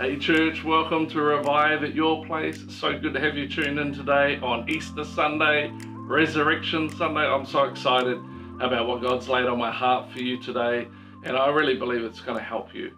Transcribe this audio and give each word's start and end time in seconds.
Hey, 0.00 0.16
church, 0.16 0.62
welcome 0.62 1.08
to 1.08 1.20
Revive 1.20 1.82
at 1.82 1.92
your 1.92 2.24
place. 2.24 2.64
So 2.68 2.96
good 2.96 3.14
to 3.14 3.20
have 3.20 3.36
you 3.36 3.48
tuned 3.48 3.80
in 3.80 3.92
today 3.92 4.38
on 4.40 4.70
Easter 4.70 5.02
Sunday, 5.02 5.72
Resurrection 5.88 6.88
Sunday. 6.88 7.22
I'm 7.22 7.44
so 7.44 7.64
excited 7.64 8.16
about 8.60 8.86
what 8.86 9.02
God's 9.02 9.28
laid 9.28 9.46
on 9.46 9.58
my 9.58 9.72
heart 9.72 10.08
for 10.12 10.20
you 10.20 10.40
today, 10.40 10.86
and 11.24 11.36
I 11.36 11.48
really 11.48 11.74
believe 11.74 12.04
it's 12.04 12.20
going 12.20 12.38
to 12.38 12.44
help 12.44 12.72
you. 12.72 12.92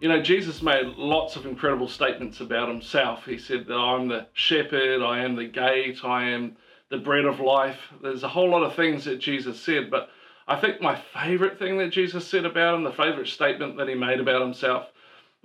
You 0.00 0.08
know, 0.08 0.22
Jesus 0.22 0.62
made 0.62 0.86
lots 0.96 1.36
of 1.36 1.44
incredible 1.44 1.88
statements 1.88 2.40
about 2.40 2.70
himself. 2.70 3.26
He 3.26 3.36
said 3.36 3.66
that 3.66 3.76
I'm 3.76 4.08
the 4.08 4.26
shepherd, 4.32 5.02
I 5.02 5.22
am 5.22 5.36
the 5.36 5.44
gate, 5.44 5.98
I 6.04 6.30
am 6.30 6.56
the 6.88 6.96
bread 6.96 7.26
of 7.26 7.38
life. 7.38 7.80
There's 8.00 8.22
a 8.22 8.28
whole 8.28 8.48
lot 8.48 8.62
of 8.62 8.74
things 8.74 9.04
that 9.04 9.20
Jesus 9.20 9.60
said, 9.60 9.90
but 9.90 10.08
I 10.48 10.58
think 10.58 10.80
my 10.80 10.98
favorite 11.12 11.58
thing 11.58 11.76
that 11.78 11.90
Jesus 11.90 12.26
said 12.26 12.46
about 12.46 12.76
him, 12.76 12.84
the 12.84 12.92
favorite 12.92 13.28
statement 13.28 13.76
that 13.76 13.88
he 13.88 13.94
made 13.94 14.20
about 14.20 14.40
himself, 14.40 14.86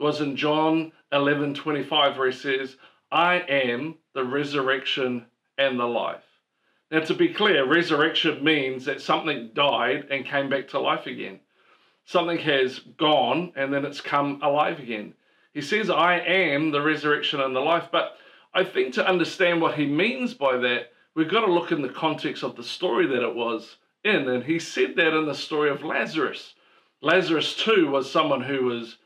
was 0.02 0.20
in 0.20 0.36
John 0.36 0.92
11 1.12 1.54
25, 1.54 2.18
where 2.18 2.32
he 2.32 2.36
says, 2.36 2.76
I 3.12 3.36
am 3.36 3.96
the 4.14 4.26
resurrection 4.26 5.28
and 5.58 5.80
the 5.80 5.86
life. 5.86 6.24
Now, 6.90 7.02
to 7.02 7.14
be 7.14 7.30
clear, 7.30 7.66
resurrection 7.66 8.44
means 8.44 8.86
that 8.86 9.02
something 9.02 9.52
died 9.54 10.08
and 10.10 10.26
came 10.26 10.50
back 10.50 10.68
to 10.70 10.80
life 10.80 11.06
again. 11.06 11.40
Something 12.04 12.40
has 12.40 12.80
gone 12.80 13.54
and 13.56 13.74
then 13.74 13.86
it's 13.86 14.02
come 14.02 14.42
alive 14.42 14.80
again. 14.80 15.14
He 15.54 15.62
says, 15.62 15.90
I 15.90 16.20
am 16.20 16.72
the 16.72 16.82
resurrection 16.82 17.40
and 17.40 17.56
the 17.56 17.62
life. 17.62 17.90
But 17.92 18.18
I 18.54 18.64
think 18.64 18.94
to 18.96 19.08
understand 19.08 19.62
what 19.62 19.76
he 19.76 19.86
means 19.86 20.34
by 20.34 20.58
that, 20.58 20.92
we've 21.16 21.32
got 21.32 21.46
to 21.46 21.52
look 21.52 21.72
in 21.72 21.82
the 21.82 21.90
context 21.90 22.44
of 22.44 22.56
the 22.56 22.64
story 22.64 23.08
that 23.08 23.24
it 23.24 23.36
was 23.36 23.78
in. 24.04 24.28
And 24.28 24.44
he 24.44 24.60
said 24.60 24.96
that 24.98 25.18
in 25.18 25.26
the 25.26 25.36
story 25.36 25.70
of 25.70 25.84
Lazarus. 25.84 26.56
Lazarus, 27.02 27.56
too, 27.56 27.90
was 27.90 28.12
someone 28.12 28.42
who 28.42 28.66
was 28.66 28.98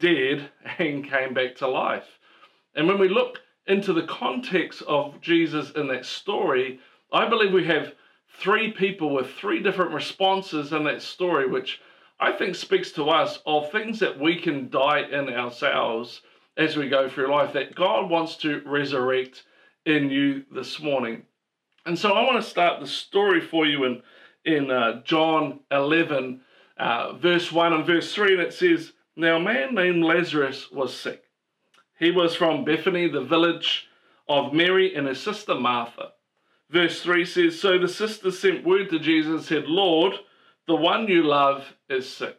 dead 0.00 0.50
and 0.78 1.08
came 1.08 1.34
back 1.34 1.56
to 1.56 1.68
life. 1.68 2.18
And 2.74 2.88
when 2.88 2.98
we 2.98 3.08
look 3.08 3.40
into 3.66 3.92
the 3.92 4.06
context 4.06 4.82
of 4.82 5.20
Jesus 5.20 5.70
in 5.72 5.86
that 5.88 6.04
story, 6.04 6.80
I 7.12 7.28
believe 7.28 7.52
we 7.52 7.66
have 7.66 7.92
three 8.38 8.72
people 8.72 9.14
with 9.14 9.30
three 9.34 9.62
different 9.62 9.92
responses 9.92 10.72
in 10.72 10.84
that 10.84 11.02
story, 11.02 11.48
which 11.48 11.80
I 12.18 12.32
think 12.32 12.54
speaks 12.54 12.92
to 12.92 13.10
us 13.10 13.40
of 13.46 13.70
things 13.70 13.98
that 14.00 14.18
we 14.18 14.40
can 14.40 14.70
die 14.70 15.00
in 15.00 15.28
ourselves 15.28 16.22
as 16.56 16.76
we 16.76 16.88
go 16.88 17.08
through 17.08 17.30
life 17.30 17.52
that 17.54 17.74
God 17.74 18.10
wants 18.10 18.36
to 18.38 18.62
resurrect 18.66 19.44
in 19.86 20.10
you 20.10 20.44
this 20.52 20.80
morning. 20.80 21.22
And 21.86 21.98
so 21.98 22.12
I 22.12 22.24
want 22.24 22.42
to 22.42 22.50
start 22.50 22.80
the 22.80 22.86
story 22.86 23.40
for 23.40 23.66
you 23.66 23.84
in, 23.84 24.02
in 24.44 24.70
uh, 24.70 25.02
John 25.02 25.60
11, 25.70 26.42
uh, 26.76 27.14
verse 27.14 27.50
1 27.50 27.72
and 27.72 27.86
verse 27.86 28.14
3, 28.14 28.34
and 28.34 28.42
it 28.42 28.52
says, 28.52 28.92
now, 29.20 29.36
a 29.36 29.40
man 29.40 29.74
named 29.74 30.02
Lazarus 30.02 30.70
was 30.70 30.96
sick. 30.96 31.22
He 31.98 32.10
was 32.10 32.34
from 32.34 32.64
Bethany, 32.64 33.06
the 33.06 33.20
village 33.20 33.86
of 34.26 34.54
Mary 34.54 34.94
and 34.94 35.06
his 35.06 35.20
sister 35.20 35.54
Martha. 35.54 36.12
Verse 36.70 37.02
3 37.02 37.26
says 37.26 37.60
So 37.60 37.78
the 37.78 37.86
sister 37.86 38.30
sent 38.30 38.64
word 38.64 38.88
to 38.88 38.98
Jesus 38.98 39.30
and 39.30 39.42
said, 39.42 39.64
Lord, 39.66 40.14
the 40.66 40.74
one 40.74 41.06
you 41.06 41.22
love 41.22 41.74
is 41.90 42.08
sick. 42.08 42.38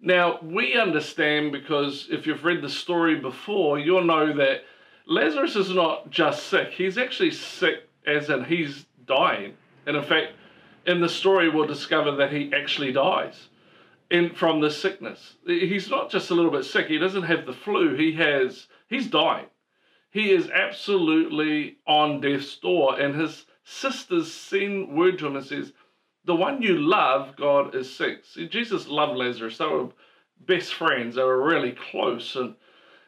Now, 0.00 0.38
we 0.42 0.74
understand 0.74 1.50
because 1.52 2.08
if 2.10 2.26
you've 2.26 2.44
read 2.44 2.60
the 2.60 2.68
story 2.68 3.14
before, 3.14 3.78
you'll 3.78 4.04
know 4.04 4.34
that 4.34 4.64
Lazarus 5.06 5.56
is 5.56 5.70
not 5.70 6.10
just 6.10 6.48
sick, 6.48 6.72
he's 6.72 6.98
actually 6.98 7.30
sick 7.30 7.88
as 8.06 8.28
in 8.28 8.44
he's 8.44 8.84
dying. 9.06 9.54
And 9.86 9.96
in 9.96 10.02
fact, 10.04 10.32
in 10.86 11.00
the 11.00 11.08
story, 11.08 11.48
we'll 11.48 11.66
discover 11.66 12.10
that 12.16 12.32
he 12.32 12.52
actually 12.52 12.92
dies 12.92 13.48
in 14.12 14.34
from 14.34 14.60
the 14.60 14.70
sickness. 14.70 15.36
He's 15.46 15.88
not 15.88 16.10
just 16.10 16.30
a 16.30 16.34
little 16.34 16.50
bit 16.50 16.64
sick. 16.64 16.86
He 16.86 16.98
doesn't 16.98 17.22
have 17.22 17.46
the 17.46 17.52
flu. 17.52 17.96
He 17.96 18.12
has 18.12 18.68
he's 18.88 19.08
dying. 19.08 19.46
He 20.10 20.30
is 20.30 20.50
absolutely 20.50 21.78
on 21.86 22.20
death's 22.20 22.54
door. 22.56 23.00
And 23.00 23.18
his 23.18 23.46
sisters 23.64 24.30
send 24.30 24.94
word 24.94 25.18
to 25.18 25.26
him 25.26 25.36
and 25.36 25.46
says, 25.46 25.72
The 26.26 26.34
one 26.34 26.60
you 26.60 26.76
love, 26.76 27.36
God, 27.36 27.74
is 27.74 27.92
sick. 27.92 28.24
See, 28.26 28.46
Jesus 28.46 28.86
loved 28.86 29.16
Lazarus. 29.16 29.56
They 29.56 29.66
were 29.66 29.88
best 30.46 30.74
friends. 30.74 31.16
They 31.16 31.22
were 31.22 31.42
really 31.42 31.72
close. 31.90 32.36
And 32.36 32.54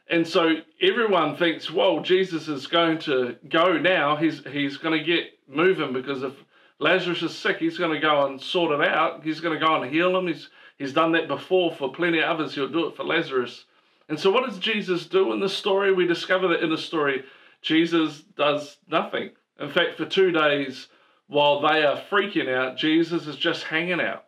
and 0.08 0.26
so 0.26 0.56
everyone 0.82 1.36
thinks, 1.36 1.70
well, 1.70 2.00
Jesus 2.00 2.48
is 2.48 2.66
going 2.66 2.98
to 3.00 3.36
go 3.48 3.78
now. 3.78 4.16
He's 4.16 4.42
he's 4.46 4.78
going 4.78 4.98
to 4.98 5.04
get 5.04 5.38
moving 5.46 5.92
because 5.92 6.22
if 6.22 6.32
Lazarus 6.78 7.22
is 7.22 7.36
sick, 7.36 7.58
he's 7.58 7.78
going 7.78 7.92
to 7.92 8.00
go 8.00 8.26
and 8.26 8.40
sort 8.40 8.78
it 8.78 8.86
out. 8.86 9.22
He's 9.22 9.40
going 9.40 9.58
to 9.58 9.64
go 9.64 9.80
and 9.80 9.92
heal 9.92 10.16
him. 10.16 10.26
He's 10.26 10.48
He's 10.78 10.92
done 10.92 11.12
that 11.12 11.28
before 11.28 11.72
for 11.72 11.92
plenty 11.92 12.18
of 12.18 12.24
others. 12.24 12.54
He'll 12.54 12.68
do 12.68 12.86
it 12.86 12.96
for 12.96 13.04
Lazarus. 13.04 13.64
And 14.08 14.18
so, 14.18 14.30
what 14.30 14.44
does 14.44 14.58
Jesus 14.58 15.06
do 15.06 15.32
in 15.32 15.40
the 15.40 15.48
story? 15.48 15.92
We 15.92 16.06
discover 16.06 16.48
that 16.48 16.62
in 16.62 16.70
the 16.70 16.78
story, 16.78 17.24
Jesus 17.62 18.20
does 18.36 18.76
nothing. 18.88 19.30
In 19.58 19.70
fact, 19.70 19.96
for 19.96 20.04
two 20.04 20.30
days, 20.30 20.88
while 21.26 21.60
they 21.60 21.84
are 21.84 22.02
freaking 22.10 22.52
out, 22.52 22.76
Jesus 22.76 23.26
is 23.26 23.36
just 23.36 23.64
hanging 23.64 24.00
out. 24.00 24.24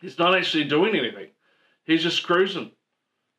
He's 0.00 0.18
not 0.18 0.36
actually 0.36 0.64
doing 0.64 0.94
anything, 0.94 1.28
he's 1.84 2.02
just 2.02 2.22
cruising. 2.22 2.72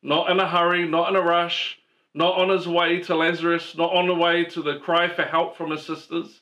Not 0.02 0.30
in 0.30 0.40
a 0.40 0.48
hurry, 0.48 0.88
not 0.88 1.10
in 1.10 1.16
a 1.16 1.20
rush, 1.20 1.78
not 2.14 2.38
on 2.38 2.48
his 2.48 2.66
way 2.66 3.00
to 3.00 3.14
Lazarus, 3.14 3.76
not 3.76 3.92
on 3.92 4.06
the 4.06 4.14
way 4.14 4.44
to 4.44 4.62
the 4.62 4.78
cry 4.78 5.08
for 5.08 5.22
help 5.22 5.56
from 5.56 5.70
his 5.70 5.84
sisters. 5.84 6.40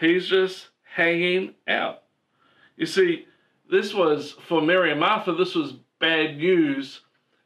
He's 0.00 0.26
just 0.26 0.68
hanging 0.94 1.54
out. 1.68 2.02
You 2.76 2.86
see, 2.86 3.26
this 3.70 3.94
was, 3.94 4.32
for 4.46 4.60
Mary 4.60 4.90
and 4.90 5.00
Martha, 5.00 5.32
this 5.32 5.54
was 5.54 5.74
bad 6.00 6.36
news 6.36 7.00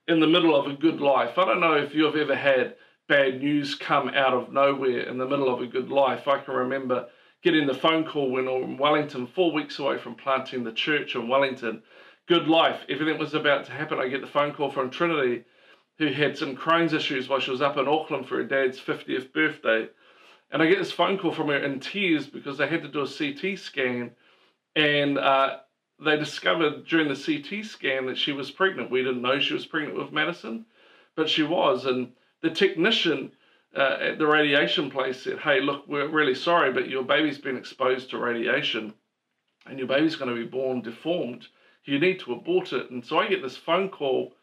in 0.09 0.21
the 0.21 0.27
middle 0.27 0.55
of 0.55 0.67
a 0.67 0.75
good 0.75 1.01
life. 1.01 1.39
I 1.39 1.45
don't 1.45 1.61
know 1.61 1.75
if 1.75 1.95
you've 1.95 2.17
ever 2.17 2.35
had 2.35 2.77
bad 3.09 3.41
news 3.41 3.75
come 3.75 4.09
out 4.09 4.35
of 4.35 4.53
nowhere 4.53 5.01
in 5.01 5.19
the 5.19 5.27
middle 5.27 5.53
of 5.53 5.61
a 5.61 5.67
good 5.67 5.91
life. 5.91 6.29
I 6.29 6.39
can 6.39 6.55
remember 6.55 7.07
getting 7.43 7.67
the 7.67 7.75
phone 7.75 8.05
call 8.05 8.31
when 8.31 8.49
I 8.49 8.53
in 8.53 8.79
Wellington, 8.79 9.27
four 9.27 9.53
weeks 9.53 9.79
away 9.79 9.99
from 9.99 10.15
planting 10.15 10.65
the 10.65 10.73
church 10.73 11.15
in 11.15 11.29
Wellington. 11.29 11.83
Good 12.27 12.49
life, 12.49 12.81
everything 12.89 13.19
was 13.19 13.35
about 13.35 13.65
to 13.67 13.73
happen. 13.73 13.99
I 13.99 14.09
get 14.09 14.21
the 14.21 14.27
phone 14.27 14.53
call 14.53 14.71
from 14.71 14.91
Trinity, 14.91 15.45
who 15.99 16.09
had 16.09 16.37
some 16.37 16.57
Crohn's 16.57 16.93
issues 16.93 17.29
while 17.29 17.41
she 17.41 17.51
was 17.51 17.63
up 17.63 17.77
in 17.77 17.89
Auckland 17.89 18.27
for 18.27 18.37
her 18.37 18.45
dad's 18.45 18.79
50th 18.79 19.33
birthday. 19.33 19.89
And 20.51 20.63
I 20.63 20.67
get 20.67 20.79
this 20.79 20.93
phone 20.93 21.19
call 21.19 21.33
from 21.33 21.49
her 21.49 21.59
in 21.59 21.81
tears 21.81 22.27
because 22.27 22.59
they 22.59 22.67
had 22.67 22.83
to 22.83 22.89
do 22.89 23.03
a 23.03 23.09
CT 23.09 23.59
scan. 23.59 24.13
And 24.77 25.19
uh, 25.19 25.59
they 26.01 26.17
discovered 26.17 26.87
during 26.87 27.09
the 27.09 27.15
CT 27.17 27.65
scan 27.65 28.07
that 28.07 28.19
she 28.19 28.33
was 28.33 28.51
pregnant. 28.51 28.91
We 28.91 29.03
didn't 29.03 29.23
know 29.23 29.41
she 29.41 29.55
was 29.55 29.67
pregnant 29.67 29.99
with 29.99 30.13
Madison, 30.13 30.65
but 31.17 31.29
she 31.29 31.43
was. 31.43 31.87
And 31.87 32.13
the 32.41 32.51
technician 32.51 33.33
uh, 33.77 33.99
at 34.01 34.19
the 34.19 34.27
radiation 34.27 34.91
place 34.91 35.23
said, 35.23 35.41
Hey, 35.41 35.61
look, 35.61 35.87
we're 35.89 36.09
really 36.09 36.35
sorry, 36.35 36.73
but 36.73 36.89
your 36.89 37.03
baby's 37.03 37.39
been 37.39 37.57
exposed 37.57 38.11
to 38.11 38.19
radiation 38.19 38.95
and 39.67 39.79
your 39.79 39.89
baby's 39.89 40.17
going 40.17 40.35
to 40.35 40.41
be 40.41 40.49
born 40.49 40.83
deformed. 40.83 41.47
You 41.85 41.99
need 41.99 42.21
to 42.21 42.33
abort 42.33 42.73
it. 42.73 42.91
And 42.91 43.05
so 43.05 43.19
I 43.19 43.29
get 43.29 43.43
this 43.43 43.57
phone 43.57 43.89
call 43.89 44.35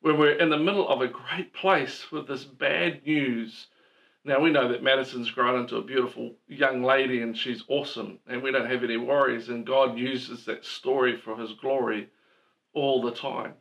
when 0.00 0.18
we're 0.18 0.38
in 0.38 0.50
the 0.50 0.58
middle 0.58 0.88
of 0.88 1.00
a 1.00 1.08
great 1.08 1.52
place 1.52 2.10
with 2.10 2.26
this 2.26 2.44
bad 2.44 3.04
news 3.04 3.66
now 4.24 4.40
we 4.40 4.50
know 4.50 4.68
that 4.68 4.82
Madison's 4.82 5.30
grown 5.30 5.60
into 5.60 5.76
a 5.76 5.82
beautiful 5.82 6.34
young 6.46 6.82
lady 6.82 7.22
and 7.22 7.36
she's 7.36 7.64
awesome, 7.68 8.18
and 8.26 8.42
we 8.42 8.52
don't 8.52 8.70
have 8.70 8.84
any 8.84 8.98
worries, 8.98 9.48
and 9.48 9.66
God 9.66 9.96
uses 9.96 10.44
that 10.44 10.64
story 10.64 11.16
for 11.16 11.36
His 11.36 11.52
glory 11.52 12.08
all 12.74 13.00
the 13.00 13.12
time. 13.12 13.54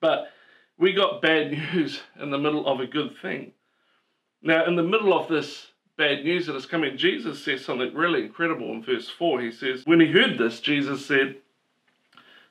But 0.00 0.30
we 0.78 0.92
got 0.92 1.22
bad 1.22 1.50
news 1.50 2.00
in 2.20 2.30
the 2.30 2.38
middle 2.38 2.66
of 2.66 2.80
a 2.80 2.86
good 2.86 3.16
thing. 3.20 3.52
Now, 4.40 4.66
in 4.66 4.76
the 4.76 4.82
middle 4.82 5.12
of 5.12 5.28
this 5.28 5.66
bad 5.96 6.22
news 6.22 6.46
that 6.46 6.54
is 6.54 6.66
coming, 6.66 6.96
Jesus 6.96 7.42
says 7.42 7.64
something 7.64 7.92
really 7.92 8.22
incredible 8.22 8.70
in 8.70 8.84
verse 8.84 9.08
4. 9.08 9.40
He 9.40 9.50
says, 9.50 9.82
When 9.84 9.98
he 9.98 10.12
heard 10.12 10.38
this, 10.38 10.60
Jesus 10.60 11.04
said, 11.04 11.36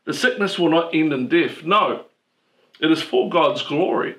The 0.03 0.13
sickness 0.13 0.59
will 0.59 0.69
not 0.69 0.93
end 0.93 1.13
in 1.13 1.29
death. 1.29 1.63
No, 1.63 2.05
it 2.81 2.91
is 2.91 3.01
for 3.01 3.29
God's 3.29 3.61
glory 3.61 4.15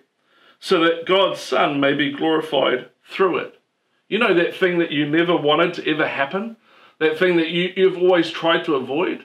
so 0.61 0.81
that 0.81 1.07
God's 1.07 1.41
Son 1.41 1.81
may 1.81 1.95
be 1.95 2.13
glorified 2.13 2.91
through 3.09 3.39
it. 3.39 3.61
You 4.09 4.19
know 4.19 4.35
that 4.35 4.57
thing 4.57 4.79
that 4.79 4.93
you 4.93 5.09
never 5.09 5.37
wanted 5.37 5.75
to 5.75 5.91
ever 5.91 6.07
happen? 6.07 6.57
That 6.99 7.19
thing 7.19 7.37
that 7.37 7.49
you, 7.49 7.73
you've 7.77 7.99
always 7.99 8.31
tried 8.31 8.65
to 8.65 8.77
avoid? 8.77 9.25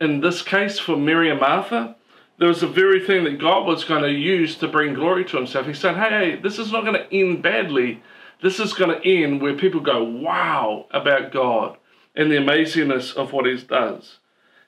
In 0.00 0.20
this 0.20 0.42
case, 0.42 0.78
for 0.78 0.96
Mary 0.96 1.30
and 1.30 1.40
Martha, 1.40 1.96
there 2.38 2.48
was 2.48 2.60
the 2.60 2.66
very 2.66 3.04
thing 3.04 3.24
that 3.24 3.38
God 3.38 3.66
was 3.66 3.84
going 3.84 4.02
to 4.02 4.10
use 4.10 4.56
to 4.56 4.68
bring 4.68 4.94
glory 4.94 5.24
to 5.26 5.36
himself. 5.36 5.66
He 5.66 5.74
said, 5.74 5.96
hey, 5.96 6.08
hey 6.08 6.36
this 6.40 6.58
is 6.58 6.72
not 6.72 6.84
going 6.84 6.94
to 6.94 7.14
end 7.14 7.42
badly. 7.42 8.02
This 8.42 8.58
is 8.58 8.72
going 8.72 8.98
to 8.98 9.06
end 9.06 9.42
where 9.42 9.56
people 9.56 9.80
go, 9.80 10.02
wow, 10.02 10.86
about 10.90 11.32
God 11.32 11.76
and 12.14 12.30
the 12.30 12.36
amazingness 12.36 13.14
of 13.14 13.32
what 13.32 13.46
he 13.46 13.56
does. 13.58 14.18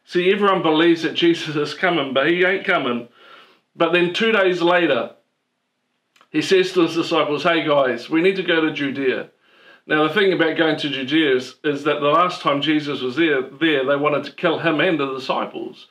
See, 0.04 0.30
everyone 0.30 0.62
believes 0.62 1.02
that 1.02 1.14
Jesus 1.14 1.56
is 1.56 1.74
coming, 1.74 2.12
but 2.12 2.28
he 2.28 2.44
ain't 2.44 2.66
coming. 2.66 3.08
But 3.74 3.92
then 3.92 4.12
two 4.12 4.32
days 4.32 4.60
later, 4.60 5.12
he 6.32 6.42
says 6.42 6.72
to 6.72 6.82
his 6.82 6.94
disciples, 6.94 7.44
Hey 7.44 7.64
guys, 7.64 8.10
we 8.10 8.20
need 8.20 8.36
to 8.36 8.42
go 8.42 8.60
to 8.60 8.72
Judea. 8.72 9.30
Now, 9.86 10.06
the 10.06 10.14
thing 10.14 10.32
about 10.32 10.56
going 10.56 10.78
to 10.78 10.88
Judea 10.88 11.36
is, 11.36 11.56
is 11.64 11.84
that 11.84 12.00
the 12.00 12.06
last 12.06 12.40
time 12.40 12.62
Jesus 12.62 13.00
was 13.00 13.16
there, 13.16 13.42
there, 13.42 13.84
they 13.84 13.96
wanted 13.96 14.24
to 14.24 14.32
kill 14.32 14.60
him 14.60 14.80
and 14.80 14.98
the 14.98 15.12
disciples. 15.12 15.88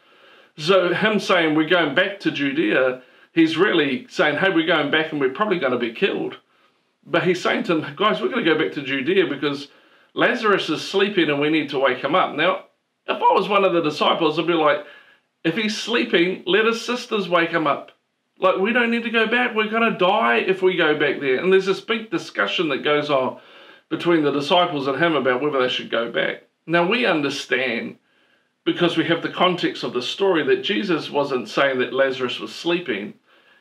So, 0.58 0.94
him 0.94 1.20
saying 1.20 1.56
we're 1.56 1.68
going 1.68 1.94
back 1.94 2.20
to 2.22 2.32
Judea 2.32 3.02
he's 3.34 3.58
really 3.58 4.08
saying, 4.10 4.38
hey, 4.38 4.50
we're 4.50 4.68
going 4.68 4.92
back 4.92 5.12
and 5.12 5.20
we're 5.20 5.34
probably 5.34 5.60
going 5.60 5.72
to 5.72 5.80
be 5.80 5.94
killed. 5.94 6.38
But 7.06 7.24
he's 7.24 7.42
saying 7.42 7.64
to 7.64 7.76
them, 7.76 7.96
guys, 7.96 8.22
we're 8.22 8.30
going 8.30 8.46
to 8.46 8.54
go 8.54 8.60
back 8.60 8.74
to 8.74 8.84
Judea 8.84 9.28
because 9.28 9.70
Lazarus 10.14 10.70
is 10.70 10.88
sleeping 10.88 11.30
and 11.30 11.40
we 11.40 11.50
need 11.50 11.70
to 11.70 11.80
wake 11.80 12.04
him 12.04 12.16
up. 12.16 12.36
Now, 12.36 12.66
if 13.08 13.18
I 13.18 13.34
was 13.34 13.50
one 13.50 13.64
of 13.64 13.74
the 13.74 13.82
disciples, 13.82 14.38
I'd 14.38 14.48
be 14.48 14.54
like, 14.54 14.86
if 15.44 15.56
he's 15.56 15.78
sleeping, 15.78 16.44
let 16.46 16.66
his 16.66 16.86
sisters 16.86 17.28
wake 17.28 17.50
him 17.50 17.66
up. 17.66 17.92
Like, 18.42 18.58
we 18.58 18.74
don't 18.74 18.90
need 18.90 19.04
to 19.04 19.12
go 19.12 19.28
back. 19.28 19.56
We're 19.56 19.70
going 19.70 19.94
to 19.94 19.98
die 19.98 20.38
if 20.38 20.64
we 20.64 20.76
go 20.76 20.98
back 20.98 21.20
there. 21.22 21.38
And 21.38 21.54
there's 21.54 21.68
this 21.68 21.80
big 21.80 22.10
discussion 22.10 22.70
that 22.70 22.84
goes 22.84 23.12
on 23.12 23.40
between 23.88 24.24
the 24.24 24.32
disciples 24.32 24.88
and 24.88 25.02
him 25.02 25.16
about 25.16 25.42
whether 25.42 25.62
they 25.62 25.70
should 25.70 25.92
go 25.92 26.12
back. 26.12 26.44
Now, 26.66 26.88
we 26.88 27.06
understand 27.06 27.98
because 28.66 28.98
we 28.98 29.06
have 29.06 29.22
the 29.22 29.30
context 29.30 29.84
of 29.84 29.94
the 29.94 30.02
story 30.02 30.44
that 30.46 30.64
Jesus 30.64 31.12
wasn't 31.12 31.50
saying 31.50 31.80
that 31.80 31.94
Lazarus 31.94 32.40
was 32.40 32.54
sleeping. 32.54 33.14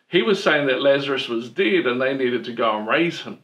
He 0.08 0.22
was 0.22 0.42
saying 0.42 0.66
that 0.68 0.82
Lazarus 0.82 1.28
was 1.28 1.50
dead 1.50 1.86
and 1.86 2.00
they 2.00 2.16
needed 2.16 2.44
to 2.44 2.54
go 2.54 2.78
and 2.78 2.88
raise 2.88 3.20
him. 3.20 3.38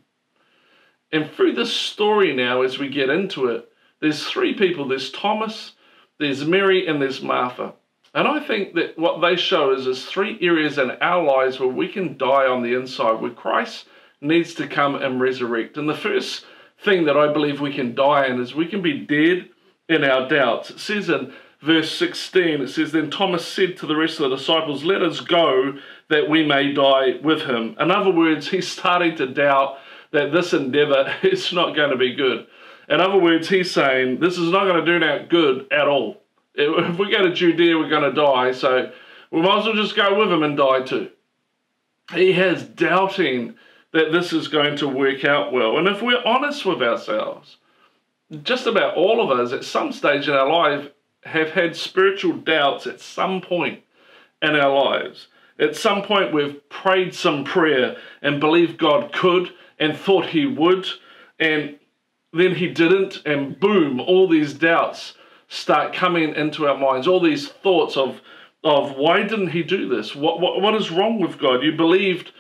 And 1.13 1.31
through 1.31 1.53
this 1.53 1.73
story 1.73 2.35
now, 2.35 2.63
as 2.63 2.79
we 2.79 2.89
get 2.89 3.11
into 3.11 3.49
it, 3.49 3.71
there's 4.01 4.27
three 4.27 4.55
people 4.55 4.89
there's 4.89 5.13
Thomas, 5.13 5.73
there's 6.19 6.47
Mary, 6.47 6.87
and 6.87 7.01
there's 7.01 7.23
Martha. 7.23 7.75
And 8.17 8.27
I 8.27 8.41
think 8.41 8.73
that 8.77 8.99
what 8.99 9.21
they 9.21 9.37
show 9.37 9.75
is 9.75 9.85
there's 9.85 10.07
three 10.07 10.39
areas 10.41 10.79
in 10.79 10.91
our 11.03 11.23
lives 11.23 11.61
where 11.61 11.69
we 11.69 11.87
can 11.87 12.17
die 12.17 12.47
on 12.47 12.63
the 12.63 12.73
inside, 12.73 13.21
where 13.21 13.31
Christ 13.31 13.85
needs 14.23 14.55
to 14.55 14.67
come 14.67 14.95
and 14.95 15.21
resurrect. 15.21 15.77
And 15.77 15.87
the 15.87 15.95
first 15.95 16.47
thing 16.83 17.05
that 17.05 17.19
I 17.19 17.31
believe 17.31 17.61
we 17.61 17.75
can 17.75 17.95
die 17.95 18.27
in 18.29 18.41
is 18.41 18.55
we 18.55 18.69
can 18.69 18.81
be 18.81 19.01
dead 19.01 19.51
in 19.91 20.03
our 20.03 20.27
doubts. 20.31 20.71
It 20.71 20.81
says 20.81 21.11
in 21.11 21.35
verse 21.61 21.93
16, 21.93 22.63
it 22.63 22.69
says, 22.69 22.93
Then 22.93 23.11
Thomas 23.11 23.47
said 23.47 23.77
to 23.77 23.87
the 23.87 23.97
rest 23.97 24.19
of 24.19 24.31
the 24.31 24.37
disciples, 24.37 24.83
Let 24.83 25.03
us 25.03 25.21
go 25.21 25.75
that 26.09 26.31
we 26.31 26.43
may 26.43 26.73
die 26.73 27.19
with 27.23 27.43
him. 27.43 27.77
In 27.79 27.91
other 27.91 28.11
words, 28.11 28.49
he's 28.51 28.67
starting 28.67 29.15
to 29.17 29.27
doubt 29.27 29.77
that 30.13 30.33
this 30.33 30.55
endeavor 30.55 31.15
is 31.23 31.53
not 31.53 31.77
going 31.77 31.91
to 31.91 31.99
be 31.99 32.15
good. 32.15 32.47
In 32.89 32.99
other 32.99 33.19
words, 33.19 33.51
he's 33.51 33.71
saying, 33.71 34.21
This 34.21 34.39
is 34.39 34.51
not 34.51 34.65
going 34.65 34.83
to 34.83 34.99
do 34.99 35.05
out 35.05 35.29
good 35.29 35.71
at 35.71 35.87
all. 35.87 36.23
If 36.57 36.99
we 36.99 37.11
go 37.11 37.23
to 37.23 37.33
Judea, 37.33 37.77
we're 37.77 37.89
going 37.89 38.11
to 38.11 38.13
die, 38.13 38.53
so 38.53 38.91
we 39.31 39.43
might 39.43 39.59
as 39.59 39.65
well 39.67 39.75
just 39.75 39.97
go 39.97 40.19
with 40.19 40.33
him 40.33 40.43
and 40.43 40.57
die 40.57 40.83
too. 40.83 41.11
He 42.15 42.33
has 42.33 42.63
doubting 42.63 43.57
that 43.93 44.13
this 44.13 44.33
is 44.33 44.49
going 44.49 44.77
to 44.79 44.89
work 44.89 45.25
out 45.25 45.53
well. 45.53 45.79
And 45.79 45.87
if 45.89 46.03
we're 46.03 46.25
honest 46.25 46.65
with 46.65 46.83
ourselves, 46.83 47.57
just 48.43 48.67
about 48.67 48.97
all 48.97 49.21
of 49.21 49.39
us 49.39 49.53
at 49.53 49.65
some 49.65 49.93
stage 49.93 50.29
in 50.29 50.35
our 50.35 50.51
life 50.51 50.91
have 51.25 51.51
had 51.51 51.77
spiritual 51.77 52.37
doubts 52.37 52.87
at 52.87 53.01
some 53.01 53.41
point 53.41 53.83
in 54.43 54.57
our 54.57 54.71
lives. 54.71 55.29
At 55.59 55.77
some 55.77 56.03
point, 56.03 56.33
we've 56.33 56.69
prayed 56.69 57.15
some 57.15 57.45
prayer 57.45 57.97
and 58.23 58.41
believed 58.41 58.79
God 58.79 59.13
could 59.13 59.53
and 59.79 59.97
thought 59.97 60.27
He 60.27 60.47
would, 60.47 60.87
and 61.39 61.77
then 62.33 62.55
He 62.55 62.69
didn't, 62.69 63.23
and 63.27 63.59
boom, 63.59 64.01
all 64.01 64.29
these 64.29 64.55
doubts 64.55 65.15
start 65.49 65.95
coming 65.95 66.35
into 66.35 66.67
our 66.67 66.77
minds. 66.77 67.07
All 67.07 67.21
these 67.21 67.49
thoughts 67.49 67.97
of, 67.97 68.21
of 68.65 68.97
why 68.97 69.23
didn't 69.23 69.49
He 69.49 69.63
do 69.63 69.89
this? 69.89 70.15
What, 70.15 70.41
what, 70.41 70.61
what 70.61 70.75
is 70.75 70.91
wrong 70.91 71.21
with 71.21 71.39
God? 71.39 71.63
You 71.63 71.73
believed 71.73 72.33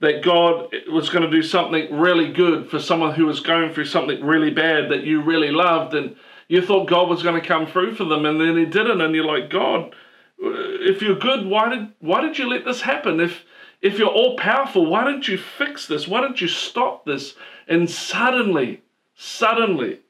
that 0.00 0.22
God 0.22 0.74
was 0.90 1.08
going 1.08 1.24
to 1.24 1.30
do 1.30 1.42
something 1.42 1.94
really 1.94 2.32
good 2.32 2.70
for 2.70 2.78
someone 2.78 3.14
who 3.14 3.26
was 3.26 3.40
going 3.40 3.72
through 3.72 3.86
something 3.86 4.24
really 4.24 4.50
bad 4.50 4.90
that 4.90 5.04
you 5.04 5.22
really 5.22 5.50
loved, 5.50 5.94
and 5.94 6.16
you 6.48 6.62
thought 6.62 6.88
God 6.88 7.08
was 7.08 7.22
going 7.22 7.40
to 7.40 7.46
come 7.46 7.66
through 7.66 7.94
for 7.94 8.04
them, 8.04 8.26
and 8.26 8.40
then 8.40 8.56
He 8.56 8.66
didn't, 8.66 9.00
and 9.00 9.14
you're 9.14 9.24
like, 9.24 9.50
God, 9.50 9.94
if 10.38 11.00
you're 11.00 11.18
good, 11.18 11.46
why 11.46 11.68
did 11.70 11.92
why 12.00 12.20
did 12.20 12.38
you 12.38 12.48
let 12.48 12.64
this 12.64 12.82
happen? 12.82 13.20
If 13.20 13.44
if 13.80 13.98
you're 13.98 14.08
all 14.08 14.36
powerful, 14.36 14.86
why 14.86 15.04
don't 15.04 15.26
you 15.28 15.38
fix 15.38 15.86
this? 15.86 16.08
Why 16.08 16.20
don't 16.20 16.40
you 16.40 16.48
stop 16.48 17.04
this? 17.04 17.34
And 17.68 17.88
suddenly, 17.88 18.82
suddenly, 19.14 20.00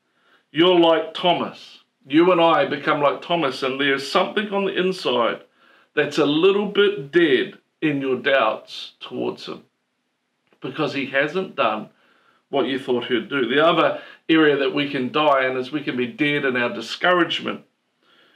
you're 0.50 0.78
like 0.78 1.14
Thomas. 1.14 1.80
You 2.06 2.32
and 2.32 2.40
I 2.40 2.66
become 2.66 3.00
like 3.00 3.22
Thomas, 3.22 3.62
and 3.62 3.80
there's 3.80 4.10
something 4.10 4.48
on 4.50 4.66
the 4.66 4.78
inside 4.78 5.42
that's 5.94 6.18
a 6.18 6.26
little 6.26 6.66
bit 6.66 7.10
dead 7.10 7.54
in 7.80 8.00
your 8.00 8.16
doubts 8.16 8.92
towards 9.00 9.46
Him 9.46 9.62
because 10.60 10.92
He 10.92 11.06
hasn't 11.06 11.56
done 11.56 11.88
what 12.50 12.66
you 12.66 12.78
thought 12.78 13.06
He'd 13.06 13.28
do. 13.28 13.48
The 13.48 13.64
other 13.64 14.00
area 14.28 14.56
that 14.56 14.74
we 14.74 14.90
can 14.90 15.12
die 15.12 15.46
in 15.46 15.56
is 15.56 15.72
we 15.72 15.82
can 15.82 15.96
be 15.96 16.06
dead 16.06 16.44
in 16.44 16.56
our 16.56 16.72
discouragement. 16.72 17.62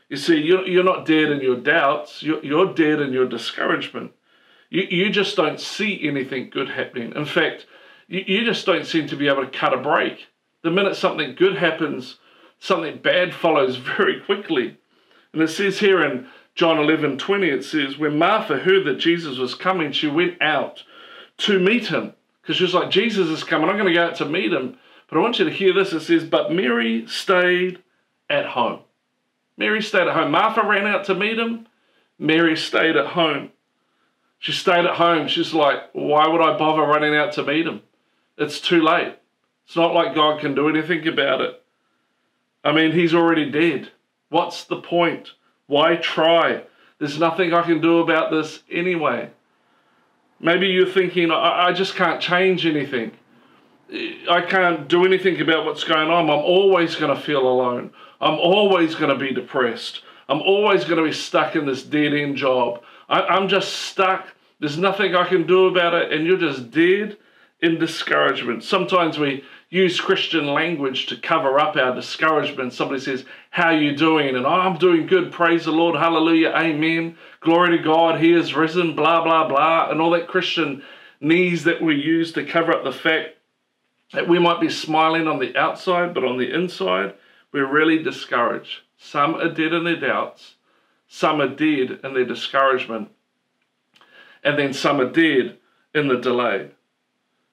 You 0.09 0.17
see, 0.17 0.41
you're, 0.41 0.85
not 0.85 1.05
dead 1.05 1.31
in 1.31 1.41
your 1.41 1.57
doubts, 1.57 2.23
you're, 2.23 2.73
dead 2.73 3.01
in 3.01 3.13
your 3.13 3.29
discouragement. 3.29 4.13
You, 4.71 5.11
just 5.11 5.37
don't 5.37 5.61
see 5.61 6.07
anything 6.07 6.51
good 6.51 6.71
happening. 6.71 7.13
In 7.15 7.27
fact, 7.27 7.67
you 8.07 8.45
just 8.45 8.65
don't 8.65 8.87
seem 8.87 9.07
to 9.09 9.17
be 9.17 9.29
able 9.29 9.45
to 9.45 9.51
cut 9.51 9.75
a 9.75 9.79
break. 9.79 10.27
The 10.63 10.71
minute 10.71 10.97
something 10.97 11.35
good 11.35 11.57
happens, 11.57 12.19
something 12.59 12.99
bad 12.99 13.35
follows 13.35 13.77
very 13.77 14.21
quickly. 14.21 14.79
And 15.33 15.43
it 15.43 15.49
says 15.49 15.79
here 15.79 16.05
in 16.05 16.27
John 16.55 16.79
11 16.79 17.19
20, 17.19 17.49
it 17.49 17.65
says, 17.65 17.99
When 17.99 18.19
Martha 18.19 18.59
heard 18.59 18.85
that 18.87 18.99
Jesus 18.99 19.39
was 19.39 19.55
coming, 19.55 19.93
she 19.93 20.09
went 20.09 20.41
out 20.43 20.83
to 21.39 21.59
meet 21.59 21.87
him. 21.87 22.15
Because 22.43 22.57
she 22.57 22.65
was 22.65 22.75
like, 22.75 22.91
Jesus 22.91 23.29
is 23.29 23.45
coming, 23.45 23.69
I'm 23.69 23.77
going 23.77 23.93
to 23.93 23.95
go 23.95 24.07
out 24.07 24.17
to 24.17 24.25
meet 24.25 24.53
him. 24.53 24.79
But 25.09 25.19
I 25.19 25.21
want 25.21 25.39
you 25.39 25.45
to 25.45 25.51
hear 25.51 25.73
this. 25.73 25.93
It 25.93 26.01
says, 26.01 26.25
But 26.25 26.53
Mary 26.53 27.07
stayed 27.07 27.83
at 28.29 28.47
home. 28.47 28.81
Mary 29.57 29.83
stayed 29.83 30.07
at 30.07 30.15
home. 30.15 30.31
Martha 30.31 30.63
ran 30.63 30.87
out 30.87 31.05
to 31.07 31.15
meet 31.15 31.39
him. 31.39 31.67
Mary 32.19 32.57
stayed 32.57 32.97
at 32.97 33.07
home. 33.07 33.51
She 34.39 34.53
stayed 34.53 34.85
at 34.85 34.97
home. 34.97 35.29
She's 35.29 35.53
like, 35.53 35.91
why 35.93 36.29
would 36.29 36.41
I 36.41 36.57
bother 36.57 36.83
running 36.83 37.15
out 37.15 37.33
to 37.35 37.45
meet 37.45 37.67
him? 37.67 37.83
It's 38.37 38.61
too 38.61 38.81
late. 38.83 39.17
It's 39.67 39.77
not 39.77 39.95
like 39.95 40.15
God 40.15 40.41
can 40.41 40.55
do 40.55 40.69
anything 40.69 41.07
about 41.07 41.41
it. 41.41 41.63
I 42.65 42.73
mean, 42.73 42.93
he's 42.93 43.15
already 43.15 43.51
dead. 43.51 43.91
What's 44.31 44.65
the 44.65 44.81
point? 44.81 45.31
Why 45.67 45.97
try? 45.97 46.65
There's 46.99 47.19
nothing 47.19 47.55
I 47.55 47.63
can 47.63 47.81
do 47.81 47.99
about 47.99 48.31
this 48.31 48.63
anyway. 48.71 49.31
Maybe 50.41 50.69
you're 50.69 50.87
thinking, 50.89 51.31
I, 51.31 51.69
I 51.69 51.73
just 51.73 51.95
can't 51.95 52.21
change 52.21 52.67
anything. 52.67 53.13
I 54.31 54.43
can't 54.43 54.87
do 54.89 55.05
anything 55.05 55.41
about 55.41 55.65
what's 55.65 55.85
going 55.85 56.11
on. 56.11 56.29
I'm 56.29 56.39
always 56.39 56.95
going 56.97 57.15
to 57.15 57.21
feel 57.21 57.47
alone. 57.47 57.93
I'm 58.21 58.35
always 58.35 58.95
going 58.95 59.11
to 59.11 59.17
be 59.17 59.33
depressed. 59.33 60.03
I'm 60.29 60.43
always 60.43 60.85
going 60.85 60.99
to 60.99 61.05
be 61.05 61.13
stuck 61.13 61.57
in 61.57 61.65
this 61.65 61.83
dead 61.83 62.13
end 62.13 62.37
job. 62.37 62.83
I, 63.09 63.37
am 63.37 63.49
just 63.49 63.73
stuck. 63.73 64.29
There's 64.61 64.77
nothing 64.77 65.15
I 65.15 65.27
can 65.27 65.47
do 65.47 65.67
about 65.67 65.95
it. 65.95 66.13
And 66.13 66.27
you're 66.27 66.39
just 66.39 66.71
dead 66.71 67.17
in 67.61 67.79
discouragement. 67.79 68.63
Sometimes 68.63 69.19
we 69.19 69.45
use 69.71 70.01
Christian 70.01 70.47
language 70.47 71.07
to 71.07 71.17
cover 71.17 71.59
up 71.59 71.77
our 71.77 71.95
discouragement. 71.95 72.73
Somebody 72.73 73.01
says, 73.01 73.25
How 73.51 73.69
are 73.69 73.79
you 73.79 73.97
doing? 73.97 74.35
And 74.35 74.47
oh, 74.47 74.51
I'm 74.51 74.79
doing 74.79 75.07
good. 75.07 75.33
Praise 75.33 75.65
the 75.65 75.73
Lord. 75.73 75.97
Hallelujah. 75.97 76.51
Amen. 76.51 77.17
Glory 77.41 77.77
to 77.77 77.83
God. 77.83 78.21
He 78.21 78.33
is 78.33 78.55
risen. 78.55 78.97
Blah, 78.97 79.23
blah, 79.23 79.49
blah. 79.49 79.91
And 79.91 80.01
all 80.01 80.11
that 80.11 80.29
Christian 80.29 80.83
knees 81.21 81.65
that 81.65 81.83
we 81.83 81.97
use 81.97 82.33
to 82.33 82.45
cover 82.45 82.73
up 82.73 82.85
the 82.85 82.93
fact 82.93 83.37
that 84.13 84.29
we 84.29 84.39
might 84.39 84.61
be 84.61 84.71
smiling 84.71 85.29
on 85.29 85.39
the 85.39 85.57
outside, 85.57 86.15
but 86.15 86.25
on 86.25 86.39
the 86.39 86.53
inside, 86.53 87.15
we're 87.53 87.71
really 87.71 88.03
discouraged. 88.03 88.81
Some 88.97 89.35
are 89.35 89.53
dead 89.53 89.73
in 89.73 89.85
their 89.85 90.01
doubts, 90.01 90.55
some 91.09 91.41
are 91.41 91.49
dead 91.49 92.01
in 92.03 92.15
their 92.15 92.25
discouragement, 92.25 93.11
and 94.43 94.59
then 94.59 94.73
some 94.73 95.01
are 95.01 95.11
dead 95.11 95.59
in 95.95 96.09
the 96.09 96.17
delay. 96.17 96.71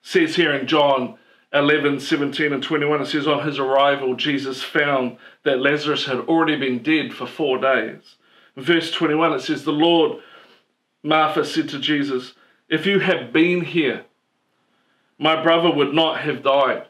Says 0.02 0.36
here 0.36 0.54
in 0.54 0.68
John 0.68 1.18
11, 1.54 2.00
17, 2.00 2.54
and 2.54 2.64
21, 2.64 3.02
it 3.02 3.06
says, 3.06 3.28
On 3.28 3.46
his 3.46 3.60
arrival, 3.60 4.16
Jesus 4.16 4.62
found 4.64 5.18
that 5.44 5.62
Lazarus 5.62 6.06
had 6.06 6.20
already 6.20 6.58
been 6.58 6.84
dead 6.84 7.14
for 7.14 7.26
four 7.26 7.58
days. 7.58 8.16
Verse 8.58 8.92
21, 8.92 9.34
it 9.34 9.42
says, 9.42 9.64
The 9.64 9.72
Lord, 9.72 10.22
Martha 11.04 11.46
said 11.46 11.70
to 11.70 11.80
Jesus, 11.80 12.34
If 12.70 12.86
you 12.86 13.00
had 13.00 13.32
been 13.32 13.62
here, 13.62 14.06
my 15.18 15.42
brother 15.42 15.72
would 15.72 15.94
not 15.94 16.20
have 16.22 16.44
died. 16.44 16.88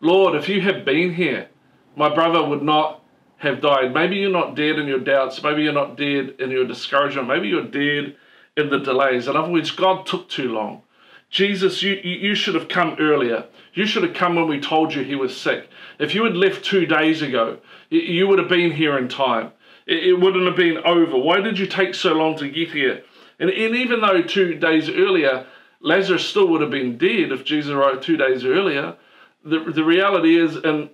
Lord, 0.00 0.34
if 0.34 0.48
you 0.48 0.60
had 0.60 0.84
been 0.84 1.14
here, 1.14 1.48
my 1.96 2.12
brother 2.12 2.44
would 2.44 2.62
not 2.62 3.02
have 3.38 3.60
died. 3.60 3.94
Maybe 3.94 4.16
you're 4.16 4.30
not 4.30 4.56
dead 4.56 4.78
in 4.78 4.86
your 4.86 5.00
doubts. 5.00 5.42
Maybe 5.42 5.62
you're 5.62 5.72
not 5.72 5.96
dead 5.96 6.36
in 6.38 6.50
your 6.50 6.66
discouragement. 6.66 7.28
Maybe 7.28 7.48
you're 7.48 7.62
dead 7.62 8.16
in 8.56 8.70
the 8.70 8.78
delays. 8.78 9.28
In 9.28 9.36
other 9.36 9.50
words, 9.50 9.70
God 9.70 10.06
took 10.06 10.28
too 10.28 10.48
long. 10.48 10.82
Jesus, 11.30 11.82
you, 11.82 11.94
you 11.94 12.34
should 12.34 12.54
have 12.54 12.68
come 12.68 12.96
earlier. 12.98 13.46
You 13.74 13.86
should 13.86 14.02
have 14.02 14.14
come 14.14 14.36
when 14.36 14.48
we 14.48 14.60
told 14.60 14.94
you 14.94 15.02
he 15.02 15.14
was 15.14 15.36
sick. 15.36 15.68
If 15.98 16.14
you 16.14 16.24
had 16.24 16.36
left 16.36 16.64
two 16.64 16.86
days 16.86 17.22
ago, 17.22 17.58
you 17.90 18.26
would 18.26 18.38
have 18.38 18.48
been 18.48 18.72
here 18.72 18.96
in 18.98 19.08
time. 19.08 19.52
It 19.86 20.20
wouldn't 20.20 20.46
have 20.46 20.56
been 20.56 20.78
over. 20.78 21.16
Why 21.16 21.40
did 21.40 21.58
you 21.58 21.66
take 21.66 21.94
so 21.94 22.12
long 22.12 22.36
to 22.38 22.48
get 22.48 22.72
here? 22.72 23.02
And, 23.38 23.50
and 23.50 23.74
even 23.74 24.00
though 24.00 24.22
two 24.22 24.54
days 24.54 24.90
earlier, 24.90 25.46
Lazarus 25.80 26.26
still 26.26 26.48
would 26.48 26.60
have 26.60 26.70
been 26.70 26.98
dead 26.98 27.32
if 27.32 27.44
Jesus 27.44 27.70
arrived 27.70 28.02
two 28.02 28.16
days 28.16 28.44
earlier. 28.44 28.96
The, 29.44 29.60
the 29.60 29.84
reality 29.84 30.36
is, 30.36 30.56
in, 30.56 30.90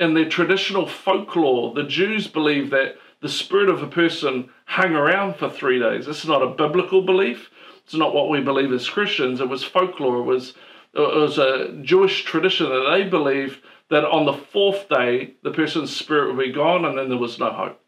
in 0.00 0.14
their 0.14 0.28
traditional 0.28 0.86
folklore, 0.86 1.72
the 1.74 1.84
Jews 1.84 2.26
believe 2.26 2.70
that 2.70 2.96
the 3.20 3.28
spirit 3.28 3.68
of 3.68 3.82
a 3.82 3.86
person 3.86 4.50
hung 4.66 4.94
around 4.94 5.36
for 5.36 5.48
three 5.48 5.78
days. 5.78 6.06
Is 6.06 6.26
not 6.26 6.42
a 6.42 6.54
biblical 6.54 7.02
belief. 7.02 7.50
It's 7.84 7.94
not 7.94 8.14
what 8.14 8.28
we 8.28 8.40
believe 8.40 8.72
as 8.72 8.88
Christians. 8.88 9.40
It 9.40 9.48
was 9.48 9.64
folklore. 9.64 10.18
It 10.18 10.24
was 10.24 10.54
it 10.94 11.00
was 11.00 11.38
a 11.38 11.72
Jewish 11.82 12.24
tradition 12.24 12.68
that 12.68 12.88
they 12.90 13.04
believed 13.04 13.60
that 13.90 14.04
on 14.04 14.24
the 14.24 14.32
fourth 14.32 14.88
day 14.88 15.34
the 15.42 15.50
person's 15.50 15.94
spirit 15.94 16.34
would 16.34 16.44
be 16.44 16.52
gone 16.52 16.84
and 16.84 16.96
then 16.98 17.08
there 17.08 17.18
was 17.18 17.38
no 17.38 17.52
hope. 17.52 17.80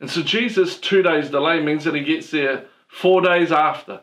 And 0.00 0.10
so 0.10 0.22
Jesus' 0.22 0.78
two 0.78 1.02
days 1.02 1.30
delay 1.30 1.62
means 1.62 1.84
that 1.84 1.94
he 1.94 2.02
gets 2.02 2.30
there 2.30 2.66
four 2.88 3.20
days 3.22 3.52
after. 3.52 4.00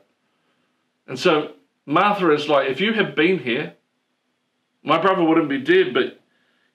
And 1.08 1.20
so 1.20 1.52
Martha 1.86 2.32
is 2.32 2.48
like, 2.48 2.70
if 2.70 2.80
you 2.80 2.94
had 2.94 3.16
been 3.16 3.40
here, 3.40 3.76
my 4.84 5.00
brother 5.00 5.24
wouldn't 5.24 5.50
be 5.50 5.60
dead, 5.60 5.94
but 5.94 6.20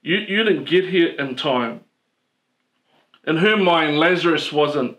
you, 0.02 0.16
you 0.16 0.44
didn't 0.44 0.64
get 0.64 0.88
here 0.88 1.08
in 1.08 1.34
time. 1.34 1.80
In 3.26 3.36
her 3.38 3.56
mind, 3.56 3.98
Lazarus 3.98 4.52
wasn't 4.52 4.96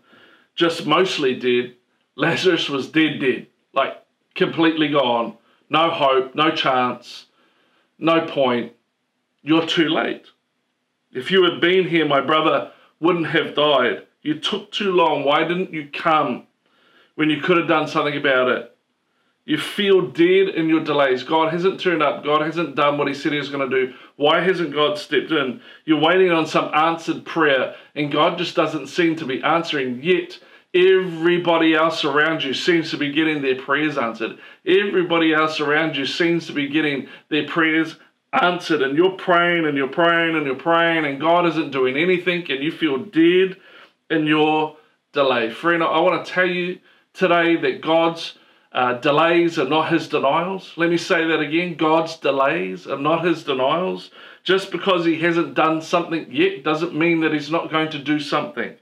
just 0.56 0.86
mostly 0.86 1.36
dead, 1.36 1.76
Lazarus 2.16 2.70
was 2.70 2.90
dead, 2.90 3.20
dead, 3.20 3.48
like 3.74 3.96
completely 4.36 4.90
gone. 4.90 5.38
No 5.70 5.90
hope, 5.90 6.36
no 6.36 6.52
chance, 6.52 7.28
no 7.98 8.26
point. 8.26 8.74
You're 9.42 9.66
too 9.66 9.88
late. 9.88 10.26
If 11.12 11.32
you 11.32 11.44
had 11.44 11.62
been 11.62 11.88
here, 11.88 12.06
my 12.06 12.22
brother 12.22 12.72
wouldn't 13.00 13.28
have 13.28 13.56
died. 13.56 14.06
You 14.22 14.40
took 14.40 14.72
too 14.72 14.92
long. 14.92 15.24
Why 15.24 15.44
didn't 15.44 15.74
you 15.74 15.90
come 15.92 16.48
when 17.16 17.30
you 17.30 17.42
could 17.42 17.58
have 17.58 17.68
done 17.68 17.88
something 17.88 18.18
about 18.18 18.50
it? 18.50 18.76
You 19.50 19.58
feel 19.58 20.06
dead 20.06 20.50
in 20.50 20.70
your 20.70 20.84
delays. 20.84 21.24
God 21.24 21.51
hasn't 21.51 21.79
turned 21.79 22.03
up. 22.03 22.24
God 22.24 22.41
hasn't 22.41 22.75
done 22.75 23.00
what 23.00 23.08
He 23.08 23.15
said 23.15 23.32
He 23.32 23.39
was 23.39 23.50
going 23.50 23.68
to 23.68 23.88
do. 23.88 23.96
Why 24.15 24.41
hasn't 24.41 24.75
God 24.75 25.00
stepped 25.00 25.32
in? 25.32 25.60
You're 25.86 26.00
waiting 26.00 26.29
on 26.29 26.46
some 26.46 26.72
answered 26.72 27.25
prayer, 27.25 27.74
and 27.96 28.12
God 28.12 28.38
just 28.38 28.56
doesn't 28.56 28.89
seem 28.89 29.15
to 29.15 29.25
be 29.25 29.41
answering. 29.41 30.03
Yet, 30.03 30.38
everybody 30.75 31.74
else 31.74 32.06
around 32.06 32.44
you 32.44 32.53
seems 32.53 32.91
to 32.91 32.98
be 32.98 33.12
getting 33.12 33.41
their 33.41 33.60
prayers 33.60 33.98
answered. 33.98 34.38
Everybody 34.68 35.34
else 35.34 35.60
around 35.60 35.96
you 35.96 36.06
seems 36.06 36.46
to 36.46 36.53
be 36.53 36.68
getting 36.68 37.10
their 37.29 37.48
prayers 37.48 37.96
answered. 38.32 38.84
And 38.84 38.96
you're 38.96 39.18
praying 39.18 39.65
and 39.65 39.75
you're 39.75 39.88
praying 39.88 40.36
and 40.36 40.46
you're 40.46 40.58
praying, 40.58 41.06
and 41.06 41.20
God 41.20 41.48
isn't 41.48 41.72
doing 41.72 41.98
anything, 41.98 42.46
and 42.51 42.63
you 42.63 42.72
feel 42.72 43.00
dead 43.00 43.58
in 44.12 44.27
your 44.27 44.77
delay. 45.12 45.50
Friend, 45.50 45.82
I 45.82 46.00
want 46.01 46.24
to 46.24 46.32
tell 46.32 46.48
you 46.48 46.77
today 47.13 47.56
that 47.56 47.82
God's 47.82 48.36
uh, 48.72 48.94
delays 48.94 49.58
are 49.58 49.68
not 49.68 49.92
his 49.92 50.08
denials. 50.08 50.74
Let 50.78 50.90
me 50.90 50.98
say 50.98 51.26
that 51.26 51.40
again 51.40 51.76
God's 51.76 52.18
delays 52.18 52.86
are 52.86 53.00
not 53.00 53.26
his 53.26 53.44
denials. 53.44 54.12
Just 54.44 54.72
because 54.72 55.06
he 55.06 55.20
hasn't 55.20 55.56
done 55.56 55.82
something 55.82 56.28
yet 56.32 56.64
doesn't 56.64 56.96
mean 56.96 57.22
that 57.22 57.34
he's 57.34 57.52
not 57.52 57.72
going 57.72 57.90
to 57.92 58.00
do 58.00 58.20
something. 58.20 58.76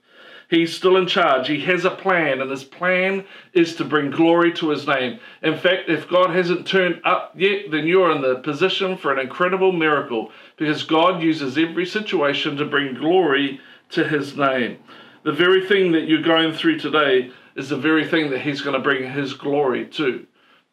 He's 0.49 0.73
still 0.73 0.95
in 0.95 1.07
charge. 1.07 1.47
He 1.47 1.59
has 1.61 1.83
a 1.83 1.89
plan, 1.89 2.39
and 2.39 2.49
his 2.49 2.63
plan 2.63 3.25
is 3.51 3.75
to 3.75 3.83
bring 3.83 4.11
glory 4.11 4.53
to 4.53 4.69
his 4.69 4.87
name. 4.87 5.19
In 5.43 5.57
fact, 5.57 5.89
if 5.89 6.07
God 6.07 6.29
hasn't 6.29 6.65
turned 6.65 7.01
up 7.03 7.33
yet, 7.35 7.69
then 7.69 7.85
you're 7.85 8.11
in 8.11 8.21
the 8.21 8.35
position 8.35 8.95
for 8.95 9.11
an 9.11 9.19
incredible 9.19 9.73
miracle 9.73 10.31
because 10.55 10.83
God 10.83 11.21
uses 11.21 11.57
every 11.57 11.85
situation 11.85 12.55
to 12.57 12.65
bring 12.65 12.93
glory 12.93 13.59
to 13.89 14.07
his 14.07 14.37
name. 14.37 14.77
The 15.23 15.33
very 15.33 15.67
thing 15.67 15.91
that 15.91 16.07
you're 16.07 16.21
going 16.21 16.53
through 16.53 16.79
today 16.79 17.31
is 17.57 17.69
the 17.69 17.75
very 17.75 18.07
thing 18.07 18.29
that 18.29 18.41
he's 18.41 18.61
going 18.61 18.75
to 18.75 18.81
bring 18.81 19.11
his 19.11 19.33
glory 19.33 19.87
to. 19.87 20.25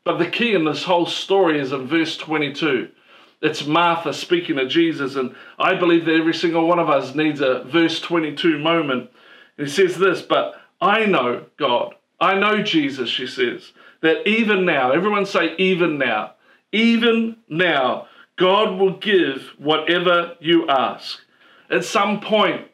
But 0.04 0.18
the 0.18 0.30
key 0.30 0.54
in 0.54 0.66
this 0.66 0.84
whole 0.84 1.06
story 1.06 1.58
is 1.58 1.72
in 1.72 1.86
verse 1.86 2.16
22. 2.18 2.90
It's 3.40 3.66
Martha 3.66 4.12
speaking 4.12 4.56
to 4.56 4.68
Jesus, 4.68 5.16
and 5.16 5.34
I 5.58 5.74
believe 5.74 6.04
that 6.04 6.14
every 6.14 6.34
single 6.34 6.68
one 6.68 6.78
of 6.78 6.90
us 6.90 7.14
needs 7.14 7.40
a 7.40 7.64
verse 7.64 8.00
22 8.00 8.58
moment. 8.58 9.10
And 9.56 9.66
he 9.66 9.72
says 9.72 9.96
this, 9.96 10.20
but 10.20 10.60
I 10.80 11.06
know 11.06 11.46
God. 11.56 11.94
I 12.20 12.38
know 12.38 12.62
Jesus, 12.62 13.08
she 13.08 13.26
says, 13.26 13.72
that 14.02 14.28
even 14.28 14.66
now, 14.66 14.92
everyone 14.92 15.26
say, 15.26 15.54
even 15.56 15.98
now, 15.98 16.34
even 16.70 17.36
now, 17.48 18.08
God 18.36 18.78
will 18.78 18.98
give 18.98 19.52
whatever 19.58 20.36
you 20.40 20.68
ask. 20.68 21.20
At 21.70 21.84
some 21.84 22.20
point, 22.20 22.66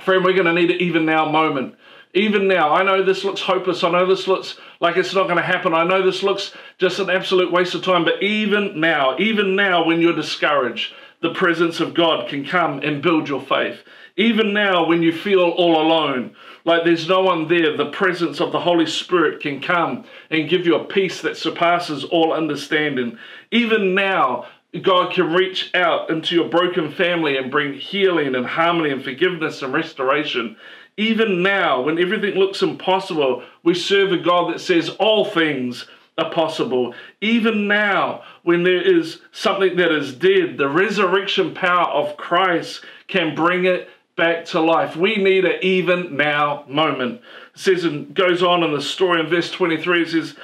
friend, 0.00 0.24
we're 0.24 0.32
going 0.32 0.46
to 0.46 0.52
need 0.52 0.70
an 0.70 0.80
even 0.80 1.04
now 1.04 1.30
moment 1.30 1.76
even 2.14 2.46
now, 2.46 2.74
I 2.74 2.82
know 2.82 3.02
this 3.02 3.24
looks 3.24 3.40
hopeless. 3.40 3.82
I 3.82 3.90
know 3.90 4.06
this 4.06 4.28
looks 4.28 4.58
like 4.80 4.96
it's 4.96 5.14
not 5.14 5.24
going 5.24 5.36
to 5.36 5.42
happen. 5.42 5.72
I 5.72 5.84
know 5.84 6.04
this 6.04 6.22
looks 6.22 6.54
just 6.78 6.98
an 6.98 7.08
absolute 7.08 7.50
waste 7.50 7.74
of 7.74 7.82
time. 7.82 8.04
But 8.04 8.22
even 8.22 8.80
now, 8.80 9.16
even 9.18 9.56
now, 9.56 9.84
when 9.84 10.00
you're 10.00 10.14
discouraged, 10.14 10.92
the 11.22 11.32
presence 11.32 11.80
of 11.80 11.94
God 11.94 12.28
can 12.28 12.44
come 12.44 12.80
and 12.80 13.02
build 13.02 13.28
your 13.28 13.40
faith. 13.40 13.82
Even 14.16 14.52
now, 14.52 14.84
when 14.84 15.02
you 15.02 15.12
feel 15.12 15.40
all 15.40 15.80
alone, 15.80 16.36
like 16.66 16.84
there's 16.84 17.08
no 17.08 17.22
one 17.22 17.48
there, 17.48 17.76
the 17.76 17.90
presence 17.90 18.40
of 18.40 18.52
the 18.52 18.60
Holy 18.60 18.86
Spirit 18.86 19.40
can 19.40 19.62
come 19.62 20.04
and 20.30 20.50
give 20.50 20.66
you 20.66 20.74
a 20.74 20.84
peace 20.84 21.22
that 21.22 21.38
surpasses 21.38 22.04
all 22.04 22.34
understanding. 22.34 23.16
Even 23.50 23.94
now, 23.94 24.46
God 24.80 25.12
can 25.12 25.32
reach 25.32 25.70
out 25.74 26.10
into 26.10 26.34
your 26.34 26.48
broken 26.48 26.92
family 26.92 27.36
and 27.36 27.50
bring 27.50 27.74
healing 27.74 28.34
and 28.34 28.46
harmony 28.46 28.90
and 28.90 29.02
forgiveness 29.02 29.62
and 29.62 29.72
restoration. 29.72 30.56
Even 30.96 31.42
now, 31.42 31.80
when 31.80 31.98
everything 31.98 32.34
looks 32.34 32.62
impossible, 32.62 33.42
we 33.62 33.74
serve 33.74 34.12
a 34.12 34.18
God 34.18 34.52
that 34.52 34.60
says 34.60 34.90
all 34.90 35.24
things 35.24 35.86
are 36.18 36.30
possible. 36.30 36.94
Even 37.20 37.66
now, 37.66 38.22
when 38.42 38.62
there 38.62 38.82
is 38.82 39.20
something 39.32 39.76
that 39.76 39.90
is 39.90 40.12
dead, 40.14 40.58
the 40.58 40.68
resurrection 40.68 41.54
power 41.54 41.86
of 41.86 42.16
Christ 42.16 42.84
can 43.08 43.34
bring 43.34 43.64
it 43.64 43.88
back 44.16 44.44
to 44.46 44.60
life. 44.60 44.94
We 44.94 45.16
need 45.16 45.44
an 45.44 45.58
even 45.62 46.16
now 46.16 46.64
moment. 46.68 47.22
It 47.54 47.60
says 47.60 47.84
and 47.84 48.14
goes 48.14 48.42
on 48.42 48.62
in 48.62 48.72
the 48.72 48.82
story 48.82 49.20
in 49.20 49.26
verse 49.28 49.50
23, 49.50 50.02
it 50.02 50.08
says, 50.10 50.36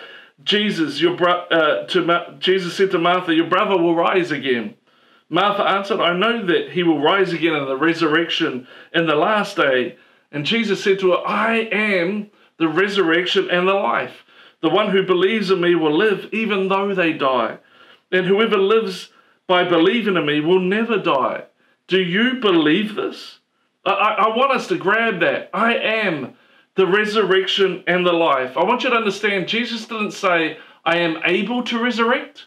Jesus, 0.45 1.01
your 1.01 1.17
bro- 1.17 1.47
uh, 1.51 1.87
to 1.89 2.05
Ma- 2.05 2.31
Jesus 2.39 2.75
said 2.75 2.91
to 2.93 2.99
Martha, 2.99 3.35
Your 3.35 3.49
brother 3.51 3.77
will 3.77 3.95
rise 3.95 4.31
again. 4.31 4.75
Martha 5.29 5.63
answered, 5.63 6.01
I 6.01 6.17
know 6.17 6.47
that 6.47 6.71
he 6.71 6.83
will 6.83 7.01
rise 7.01 7.33
again 7.33 7.55
in 7.55 7.67
the 7.67 7.77
resurrection 7.77 8.67
in 8.95 9.07
the 9.07 9.15
last 9.15 9.57
day. 9.57 9.99
And 10.31 10.45
Jesus 10.45 10.83
said 10.83 10.99
to 11.01 11.13
her, 11.13 11.27
I 11.27 11.57
am 11.73 12.31
the 12.59 12.69
resurrection 12.69 13.51
and 13.51 13.67
the 13.67 13.75
life. 13.75 14.25
The 14.61 14.69
one 14.69 14.91
who 14.91 15.05
believes 15.05 15.51
in 15.51 15.61
me 15.61 15.75
will 15.75 15.97
live 15.97 16.29
even 16.33 16.69
though 16.69 16.95
they 16.95 17.13
die. 17.13 17.59
And 18.11 18.27
whoever 18.27 18.59
lives 18.59 19.11
by 19.47 19.65
believing 19.65 20.17
in 20.17 20.27
me 20.27 20.41
will 20.41 20.61
never 20.61 20.99
die. 20.99 21.45
Do 21.87 22.01
you 22.01 22.35
believe 22.35 22.95
this? 22.95 23.39
I, 23.85 23.91
I, 23.93 24.37
want 24.37 24.53
us 24.53 24.67
to 24.69 24.77
grab 24.77 25.21
that. 25.21 25.49
I 25.55 25.75
am 25.77 26.35
the 26.75 26.87
resurrection 26.87 27.83
and 27.87 28.05
the 28.05 28.13
life. 28.13 28.57
I 28.57 28.65
want 28.65 28.85
you 28.85 28.91
to 28.91 28.97
understand, 28.97 29.49
Jesus 29.49 29.87
didn't 29.87 30.11
say, 30.11 30.59
I 30.85 30.99
am 30.99 31.23
able 31.25 31.63
to 31.65 31.83
resurrect. 31.83 32.47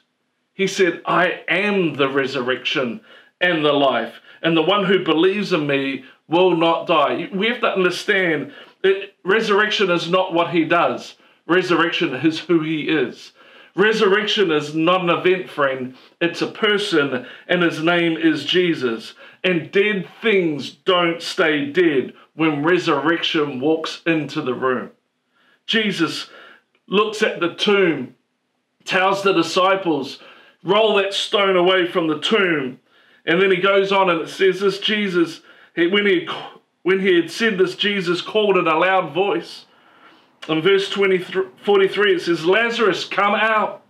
He 0.54 0.68
said, 0.68 1.02
I 1.06 1.44
am 1.48 1.96
the 1.96 2.10
resurrection 2.10 3.02
and 3.40 3.66
the 3.66 3.74
life. 3.74 4.16
And 4.44 4.56
the 4.56 4.62
one 4.62 4.86
who 4.86 5.04
believes 5.04 5.54
in 5.54 5.66
me 5.66 6.06
will 6.32 6.56
not 6.56 6.88
die. 6.88 7.30
We 7.34 7.48
have 7.48 7.62
to 7.62 7.68
understand 7.68 8.54
that 8.82 9.12
resurrection 9.24 9.92
is 9.92 10.10
not 10.10 10.34
what 10.34 10.50
he 10.50 10.66
does, 10.66 11.16
resurrection 11.46 12.16
is 12.16 12.40
who 12.40 12.62
he 12.62 12.84
is. 12.84 13.34
Resurrection 13.76 14.52
is 14.52 14.76
not 14.76 15.02
an 15.02 15.10
event, 15.10 15.50
friend. 15.50 15.96
It's 16.20 16.42
a 16.42 16.48
person, 16.48 17.26
and 17.48 17.64
his 17.64 17.82
name 17.82 18.18
is 18.18 18.44
Jesus. 18.44 19.14
And 19.44 19.72
dead 19.72 20.10
things 20.22 20.72
don't 20.72 21.22
stay 21.22 21.72
dead 21.72 22.14
when 22.36 22.64
resurrection 22.64 23.62
walks 23.62 24.02
into 24.06 24.42
the 24.42 24.54
room. 24.54 24.92
Jesus 25.66 26.30
looks 26.88 27.24
at 27.24 27.40
the 27.40 27.56
tomb, 27.56 28.16
tells 28.84 29.24
the 29.24 29.32
disciples, 29.32 30.20
roll 30.64 30.96
that 30.96 31.14
stone 31.14 31.56
away 31.56 31.88
from 31.88 32.08
the 32.08 32.20
tomb. 32.20 32.80
And 33.26 33.42
then 33.42 33.52
he 33.52 33.58
goes 33.58 33.92
on 33.92 34.10
and 34.10 34.22
it 34.22 34.30
says 34.30 34.60
this 34.60 34.80
Jesus 34.80 35.42
he, 35.76 35.88
when, 35.88 36.06
he, 36.06 36.28
when 36.84 37.00
he 37.00 37.16
had 37.16 37.32
said 37.32 37.58
this, 37.58 37.76
Jesus 37.76 38.22
called 38.22 38.58
in 38.58 38.68
a 38.68 38.78
loud 38.78 39.14
voice. 39.14 39.66
In 40.50 40.62
verse 40.62 40.88
43, 40.90 42.16
it 42.16 42.22
says, 42.22 42.46
Lazarus, 42.46 43.06
come 43.06 43.36
out. 43.36 43.84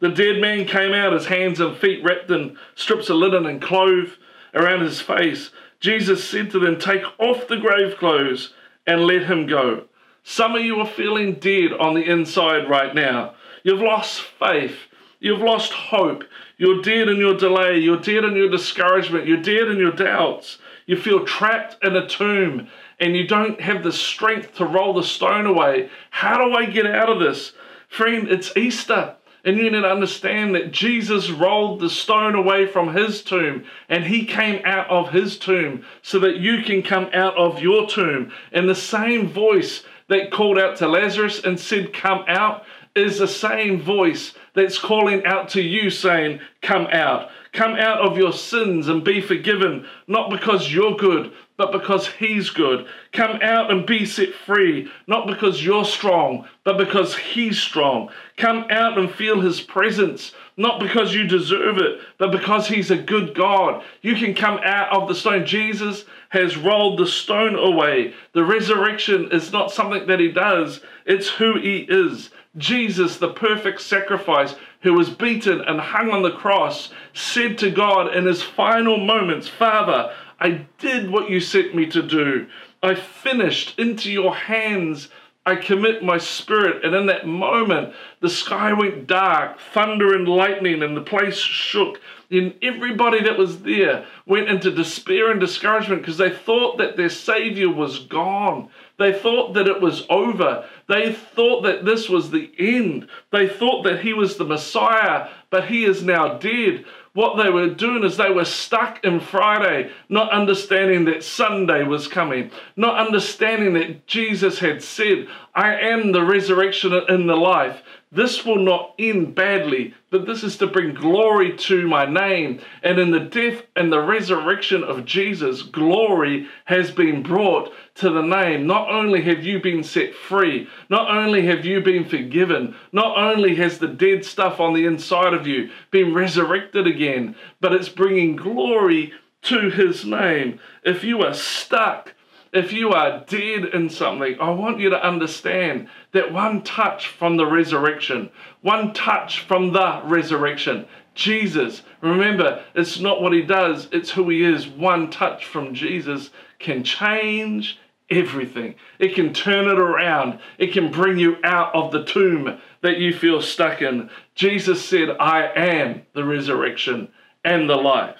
The 0.00 0.10
dead 0.10 0.40
man 0.40 0.66
came 0.66 0.92
out, 0.92 1.14
his 1.14 1.26
hands 1.26 1.58
and 1.58 1.76
feet 1.76 2.04
wrapped 2.04 2.30
in 2.30 2.58
strips 2.74 3.08
of 3.08 3.16
linen 3.16 3.46
and 3.46 3.62
clothes 3.62 4.10
around 4.54 4.80
his 4.80 5.00
face. 5.00 5.50
Jesus 5.80 6.28
said 6.28 6.50
to 6.50 6.58
them, 6.58 6.78
Take 6.78 7.02
off 7.18 7.48
the 7.48 7.56
grave 7.56 7.96
clothes 7.96 8.52
and 8.86 9.06
let 9.06 9.24
him 9.24 9.46
go. 9.46 9.84
Some 10.22 10.54
of 10.54 10.62
you 10.62 10.80
are 10.80 10.86
feeling 10.86 11.34
dead 11.34 11.72
on 11.72 11.94
the 11.94 12.02
inside 12.02 12.68
right 12.68 12.94
now. 12.94 13.34
You've 13.62 13.80
lost 13.80 14.20
faith. 14.20 14.76
You've 15.18 15.40
lost 15.40 15.72
hope. 15.72 16.24
You're 16.58 16.82
dead 16.82 17.08
in 17.08 17.16
your 17.16 17.36
delay. 17.36 17.78
You're 17.78 18.00
dead 18.00 18.24
in 18.24 18.36
your 18.36 18.50
discouragement. 18.50 19.26
You're 19.26 19.40
dead 19.40 19.68
in 19.68 19.78
your 19.78 19.92
doubts. 19.92 20.58
You 20.86 20.96
feel 20.96 21.24
trapped 21.24 21.84
in 21.84 21.96
a 21.96 22.08
tomb 22.08 22.68
and 22.98 23.16
you 23.16 23.26
don't 23.26 23.60
have 23.60 23.82
the 23.82 23.92
strength 23.92 24.54
to 24.54 24.64
roll 24.64 24.94
the 24.94 25.02
stone 25.02 25.46
away. 25.46 25.90
How 26.10 26.38
do 26.38 26.54
I 26.54 26.66
get 26.66 26.86
out 26.86 27.10
of 27.10 27.18
this? 27.18 27.52
Friend, 27.88 28.28
it's 28.28 28.56
Easter. 28.56 29.16
And 29.44 29.56
you 29.56 29.70
need 29.70 29.80
to 29.80 29.88
understand 29.88 30.56
that 30.56 30.72
Jesus 30.72 31.30
rolled 31.30 31.78
the 31.80 31.88
stone 31.88 32.34
away 32.34 32.66
from 32.66 32.94
his 32.94 33.22
tomb 33.22 33.64
and 33.88 34.04
he 34.04 34.24
came 34.24 34.60
out 34.64 34.88
of 34.90 35.12
his 35.12 35.38
tomb 35.38 35.84
so 36.02 36.18
that 36.18 36.38
you 36.38 36.62
can 36.62 36.82
come 36.82 37.08
out 37.12 37.36
of 37.36 37.62
your 37.62 37.86
tomb. 37.88 38.32
And 38.50 38.68
the 38.68 38.74
same 38.74 39.28
voice 39.28 39.84
that 40.08 40.32
called 40.32 40.58
out 40.58 40.76
to 40.78 40.88
Lazarus 40.88 41.44
and 41.44 41.60
said, 41.60 41.92
Come 41.92 42.24
out, 42.26 42.64
is 42.96 43.18
the 43.18 43.28
same 43.28 43.80
voice 43.80 44.32
that's 44.54 44.78
calling 44.78 45.24
out 45.24 45.50
to 45.50 45.62
you 45.62 45.90
saying, 45.90 46.40
Come 46.62 46.86
out. 46.86 47.28
Come 47.56 47.76
out 47.76 48.00
of 48.00 48.18
your 48.18 48.34
sins 48.34 48.86
and 48.86 49.02
be 49.02 49.22
forgiven, 49.22 49.86
not 50.06 50.28
because 50.28 50.70
you're 50.70 50.94
good, 50.94 51.32
but 51.56 51.72
because 51.72 52.06
He's 52.06 52.50
good. 52.50 52.86
Come 53.14 53.38
out 53.40 53.70
and 53.70 53.86
be 53.86 54.04
set 54.04 54.34
free, 54.34 54.90
not 55.06 55.26
because 55.26 55.64
you're 55.64 55.86
strong, 55.86 56.46
but 56.64 56.76
because 56.76 57.16
He's 57.16 57.58
strong. 57.58 58.10
Come 58.36 58.66
out 58.68 58.98
and 58.98 59.10
feel 59.10 59.40
His 59.40 59.62
presence, 59.62 60.32
not 60.58 60.80
because 60.80 61.14
you 61.14 61.26
deserve 61.26 61.78
it, 61.78 62.00
but 62.18 62.30
because 62.30 62.68
He's 62.68 62.90
a 62.90 62.98
good 62.98 63.34
God. 63.34 63.82
You 64.02 64.16
can 64.16 64.34
come 64.34 64.60
out 64.62 64.94
of 64.94 65.08
the 65.08 65.14
stone. 65.14 65.46
Jesus 65.46 66.04
has 66.28 66.58
rolled 66.58 66.98
the 66.98 67.06
stone 67.06 67.54
away. 67.54 68.12
The 68.34 68.44
resurrection 68.44 69.30
is 69.32 69.50
not 69.50 69.72
something 69.72 70.06
that 70.08 70.20
He 70.20 70.30
does, 70.30 70.82
it's 71.06 71.30
who 71.30 71.58
He 71.58 71.86
is. 71.88 72.28
Jesus, 72.58 73.18
the 73.18 73.32
perfect 73.32 73.82
sacrifice, 73.82 74.54
who 74.86 74.94
was 74.94 75.10
beaten 75.10 75.60
and 75.60 75.80
hung 75.80 76.10
on 76.10 76.22
the 76.22 76.30
cross, 76.30 76.90
said 77.12 77.58
to 77.58 77.70
God 77.70 78.14
in 78.14 78.26
his 78.26 78.42
final 78.42 78.96
moments, 78.98 79.48
Father, 79.48 80.12
I 80.38 80.66
did 80.78 81.10
what 81.10 81.30
you 81.30 81.40
sent 81.40 81.74
me 81.74 81.86
to 81.86 82.02
do. 82.02 82.46
I 82.82 82.94
finished 82.94 83.78
into 83.78 84.10
your 84.10 84.34
hands. 84.34 85.08
I 85.44 85.56
commit 85.56 86.02
my 86.02 86.18
spirit. 86.18 86.84
And 86.84 86.94
in 86.94 87.06
that 87.06 87.26
moment, 87.26 87.94
the 88.20 88.28
sky 88.28 88.72
went 88.72 89.06
dark, 89.06 89.58
thunder 89.60 90.14
and 90.14 90.28
lightning, 90.28 90.82
and 90.82 90.96
the 90.96 91.02
place 91.02 91.38
shook. 91.38 92.00
And 92.30 92.54
everybody 92.60 93.22
that 93.22 93.38
was 93.38 93.62
there 93.62 94.04
went 94.26 94.48
into 94.48 94.72
despair 94.72 95.30
and 95.30 95.40
discouragement 95.40 96.02
because 96.02 96.18
they 96.18 96.30
thought 96.30 96.78
that 96.78 96.96
their 96.96 97.08
Savior 97.08 97.70
was 97.70 98.00
gone. 98.00 98.68
They 98.98 99.12
thought 99.12 99.54
that 99.54 99.68
it 99.68 99.80
was 99.80 100.04
over. 100.10 100.68
They 100.88 101.12
thought 101.12 101.62
that 101.62 101.84
this 101.84 102.08
was 102.08 102.30
the 102.30 102.50
end. 102.58 103.08
They 103.32 103.48
thought 103.48 103.82
that 103.84 104.00
he 104.00 104.12
was 104.12 104.36
the 104.36 104.44
Messiah, 104.44 105.28
but 105.50 105.66
he 105.66 105.84
is 105.84 106.02
now 106.02 106.38
dead. 106.38 106.84
What 107.12 107.42
they 107.42 107.50
were 107.50 107.70
doing 107.70 108.04
is 108.04 108.16
they 108.16 108.30
were 108.30 108.44
stuck 108.44 109.02
in 109.02 109.20
Friday, 109.20 109.90
not 110.08 110.30
understanding 110.30 111.06
that 111.06 111.24
Sunday 111.24 111.82
was 111.82 112.08
coming, 112.08 112.50
not 112.76 113.04
understanding 113.04 113.72
that 113.74 114.06
Jesus 114.06 114.58
had 114.58 114.82
said, 114.82 115.26
I 115.54 115.74
am 115.76 116.12
the 116.12 116.22
resurrection 116.22 116.92
and 116.92 117.28
the 117.28 117.36
life. 117.36 117.82
This 118.16 118.46
will 118.46 118.58
not 118.58 118.94
end 118.98 119.34
badly, 119.34 119.92
but 120.10 120.24
this 120.24 120.42
is 120.42 120.56
to 120.56 120.66
bring 120.66 120.94
glory 120.94 121.54
to 121.58 121.86
my 121.86 122.06
name. 122.06 122.60
And 122.82 122.98
in 122.98 123.10
the 123.10 123.20
death 123.20 123.64
and 123.76 123.92
the 123.92 124.00
resurrection 124.00 124.82
of 124.82 125.04
Jesus, 125.04 125.60
glory 125.60 126.48
has 126.64 126.90
been 126.90 127.22
brought 127.22 127.74
to 127.96 128.08
the 128.08 128.22
name. 128.22 128.66
Not 128.66 128.88
only 128.88 129.20
have 129.24 129.44
you 129.44 129.60
been 129.60 129.84
set 129.84 130.14
free, 130.14 130.66
not 130.88 131.10
only 131.10 131.44
have 131.44 131.66
you 131.66 131.82
been 131.82 132.08
forgiven, 132.08 132.74
not 132.90 133.18
only 133.18 133.56
has 133.56 133.78
the 133.78 133.88
dead 133.88 134.24
stuff 134.24 134.60
on 134.60 134.72
the 134.72 134.86
inside 134.86 135.34
of 135.34 135.46
you 135.46 135.68
been 135.90 136.14
resurrected 136.14 136.86
again, 136.86 137.36
but 137.60 137.74
it's 137.74 137.90
bringing 137.90 138.34
glory 138.34 139.12
to 139.42 139.68
his 139.68 140.06
name. 140.06 140.58
If 140.82 141.04
you 141.04 141.20
are 141.22 141.34
stuck, 141.34 142.14
if 142.52 142.72
you 142.72 142.90
are 142.90 143.24
dead 143.26 143.66
in 143.66 143.88
something, 143.90 144.36
I 144.40 144.50
want 144.50 144.80
you 144.80 144.90
to 144.90 145.06
understand 145.06 145.88
that 146.12 146.32
one 146.32 146.62
touch 146.62 147.08
from 147.08 147.36
the 147.36 147.46
resurrection, 147.46 148.30
one 148.62 148.92
touch 148.92 149.40
from 149.40 149.72
the 149.72 150.00
resurrection, 150.04 150.86
Jesus, 151.16 151.82
remember, 152.02 152.62
it's 152.74 153.00
not 153.00 153.22
what 153.22 153.32
he 153.32 153.42
does, 153.42 153.88
it's 153.90 154.10
who 154.10 154.28
he 154.28 154.44
is. 154.44 154.68
One 154.68 155.10
touch 155.10 155.46
from 155.46 155.74
Jesus 155.74 156.30
can 156.58 156.84
change 156.84 157.78
everything. 158.10 158.74
It 158.98 159.14
can 159.14 159.32
turn 159.32 159.66
it 159.66 159.78
around. 159.78 160.38
It 160.58 160.72
can 160.72 160.92
bring 160.92 161.18
you 161.18 161.36
out 161.42 161.74
of 161.74 161.90
the 161.90 162.04
tomb 162.04 162.60
that 162.82 162.98
you 162.98 163.14
feel 163.14 163.40
stuck 163.40 163.80
in. 163.80 164.10
Jesus 164.34 164.84
said, 164.84 165.08
I 165.18 165.46
am 165.56 166.02
the 166.12 166.24
resurrection 166.24 167.08
and 167.44 167.68
the 167.68 167.76
life. 167.76 168.18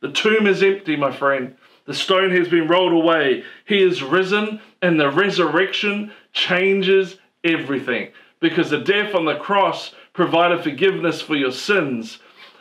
The 0.00 0.12
tomb 0.12 0.46
is 0.46 0.62
empty, 0.62 0.96
my 0.96 1.16
friend. 1.16 1.56
The 1.86 1.94
stone 1.94 2.30
has 2.30 2.48
been 2.48 2.68
rolled 2.68 2.92
away. 2.92 3.44
He 3.66 3.82
is 3.82 4.02
risen, 4.02 4.60
and 4.80 4.98
the 4.98 5.10
resurrection 5.10 6.12
changes 6.32 7.16
everything 7.42 8.10
because 8.40 8.70
the 8.70 8.78
death 8.78 9.14
on 9.14 9.24
the 9.24 9.36
cross 9.36 9.94
provided 10.12 10.62
forgiveness 10.62 11.20
for 11.20 11.34
your 11.34 11.52
sins, 11.52 12.18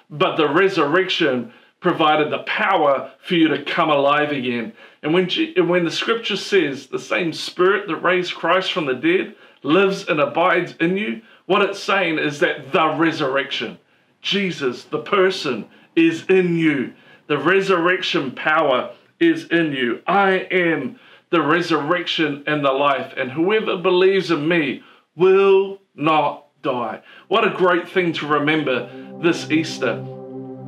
but 0.10 0.36
the 0.36 0.48
resurrection 0.48 1.54
provided 1.80 2.32
the 2.32 2.44
power 2.44 3.12
for 3.22 3.36
you 3.36 3.50
to 3.50 3.64
come 3.64 3.90
alive 3.90 4.32
again. 4.32 4.74
And 5.04 5.14
when, 5.14 5.30
when 5.68 5.84
the 5.84 5.92
scripture 5.92 6.38
says 6.38 6.88
the 6.88 7.00
same 7.00 7.34
spirit 7.34 7.88
that 7.88 7.98
raised 7.98 8.34
Christ 8.34 8.72
from 8.72 8.86
the 8.86 8.96
dead 8.96 9.36
lives 9.62 10.08
and 10.08 10.20
abides 10.20 10.76
in 10.80 10.98
you, 10.98 11.22
what 11.46 11.62
it's 11.62 11.84
saying 11.84 12.20
is 12.20 12.40
that 12.40 12.72
the 12.72 12.88
resurrection, 12.96 13.78
Jesus, 14.22 14.86
the 14.86 15.00
person, 15.00 15.68
is 15.96 16.26
in 16.30 16.56
you. 16.56 16.94
The 17.28 17.38
resurrection 17.38 18.32
power 18.32 18.94
is 19.28 19.46
in 19.46 19.72
you. 19.72 20.02
I 20.06 20.48
am 20.52 21.00
the 21.30 21.42
resurrection 21.42 22.44
and 22.46 22.64
the 22.64 22.72
life, 22.72 23.14
and 23.18 23.32
whoever 23.32 23.78
believes 23.78 24.30
in 24.30 24.48
me 24.48 24.84
will 25.16 25.80
not 25.96 26.46
die. 26.62 27.02
What 27.28 27.48
a 27.48 27.52
great 27.52 27.90
thing 27.90 28.14
to 28.14 28.28
remember 28.28 28.90
this 29.22 29.50
Easter. 29.50 30.04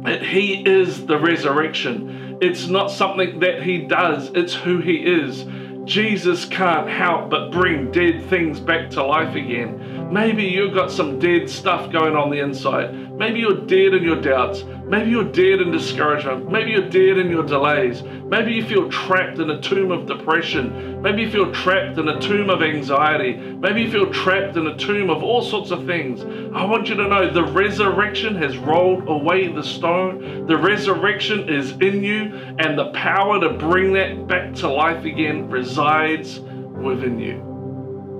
That 0.03 0.23
He 0.23 0.63
is 0.67 1.05
the 1.05 1.19
resurrection. 1.19 2.37
It's 2.41 2.67
not 2.67 2.91
something 2.91 3.39
that 3.39 3.63
He 3.63 3.79
does, 3.79 4.31
it's 4.33 4.53
who 4.53 4.79
He 4.79 4.97
is. 4.97 5.45
Jesus 5.85 6.45
can't 6.45 6.89
help 6.89 7.29
but 7.29 7.51
bring 7.51 7.91
dead 7.91 8.25
things 8.25 8.59
back 8.59 8.89
to 8.91 9.03
life 9.03 9.35
again. 9.35 10.11
Maybe 10.11 10.43
you've 10.43 10.73
got 10.73 10.91
some 10.91 11.19
dead 11.19 11.49
stuff 11.49 11.91
going 11.91 12.15
on 12.15 12.31
the 12.31 12.39
inside. 12.39 13.15
Maybe 13.15 13.39
you're 13.39 13.65
dead 13.65 13.93
in 13.93 14.03
your 14.03 14.19
doubts. 14.19 14.63
Maybe 14.87 15.09
you're 15.09 15.23
dead 15.23 15.61
in 15.61 15.71
discouragement. 15.71 16.51
Maybe 16.51 16.71
you're 16.71 16.89
dead 16.89 17.17
in 17.17 17.31
your 17.31 17.43
delays. 17.43 18.03
Maybe 18.03 18.53
you 18.53 18.63
feel 18.63 18.87
trapped 18.91 19.39
in 19.39 19.49
a 19.49 19.59
tomb 19.59 19.89
of 19.89 20.05
depression. 20.05 21.01
Maybe 21.01 21.23
you 21.23 21.31
feel 21.31 21.51
trapped 21.51 21.97
in 21.97 22.07
a 22.07 22.19
tomb 22.21 22.51
of 22.51 22.61
anxiety. 22.61 23.35
Maybe 23.35 23.81
you 23.81 23.91
feel 23.91 24.13
trapped 24.13 24.57
in 24.57 24.67
a 24.67 24.77
tomb 24.77 25.09
of 25.09 25.23
all 25.23 25.41
sorts 25.41 25.71
of 25.71 25.87
things. 25.87 26.21
I 26.55 26.63
want 26.65 26.87
you 26.87 26.93
to 26.95 27.07
know 27.07 27.31
the 27.31 27.45
resurrection 27.45 28.35
has 28.35 28.57
rolled 28.57 29.07
away 29.07 29.47
the 29.47 29.63
stone. 29.63 30.45
The 30.45 30.57
resurrection 30.57 31.49
is 31.49 31.71
in 31.71 32.03
you, 32.03 32.35
and 32.59 32.77
the 32.77 32.91
power 32.91 33.39
to 33.39 33.53
bring 33.53 33.93
that 33.93 34.27
back 34.27 34.53
to 34.55 34.69
life 34.69 35.03
again 35.03 35.49
resides 35.49 36.39
within 36.39 37.17
you. 37.17 37.54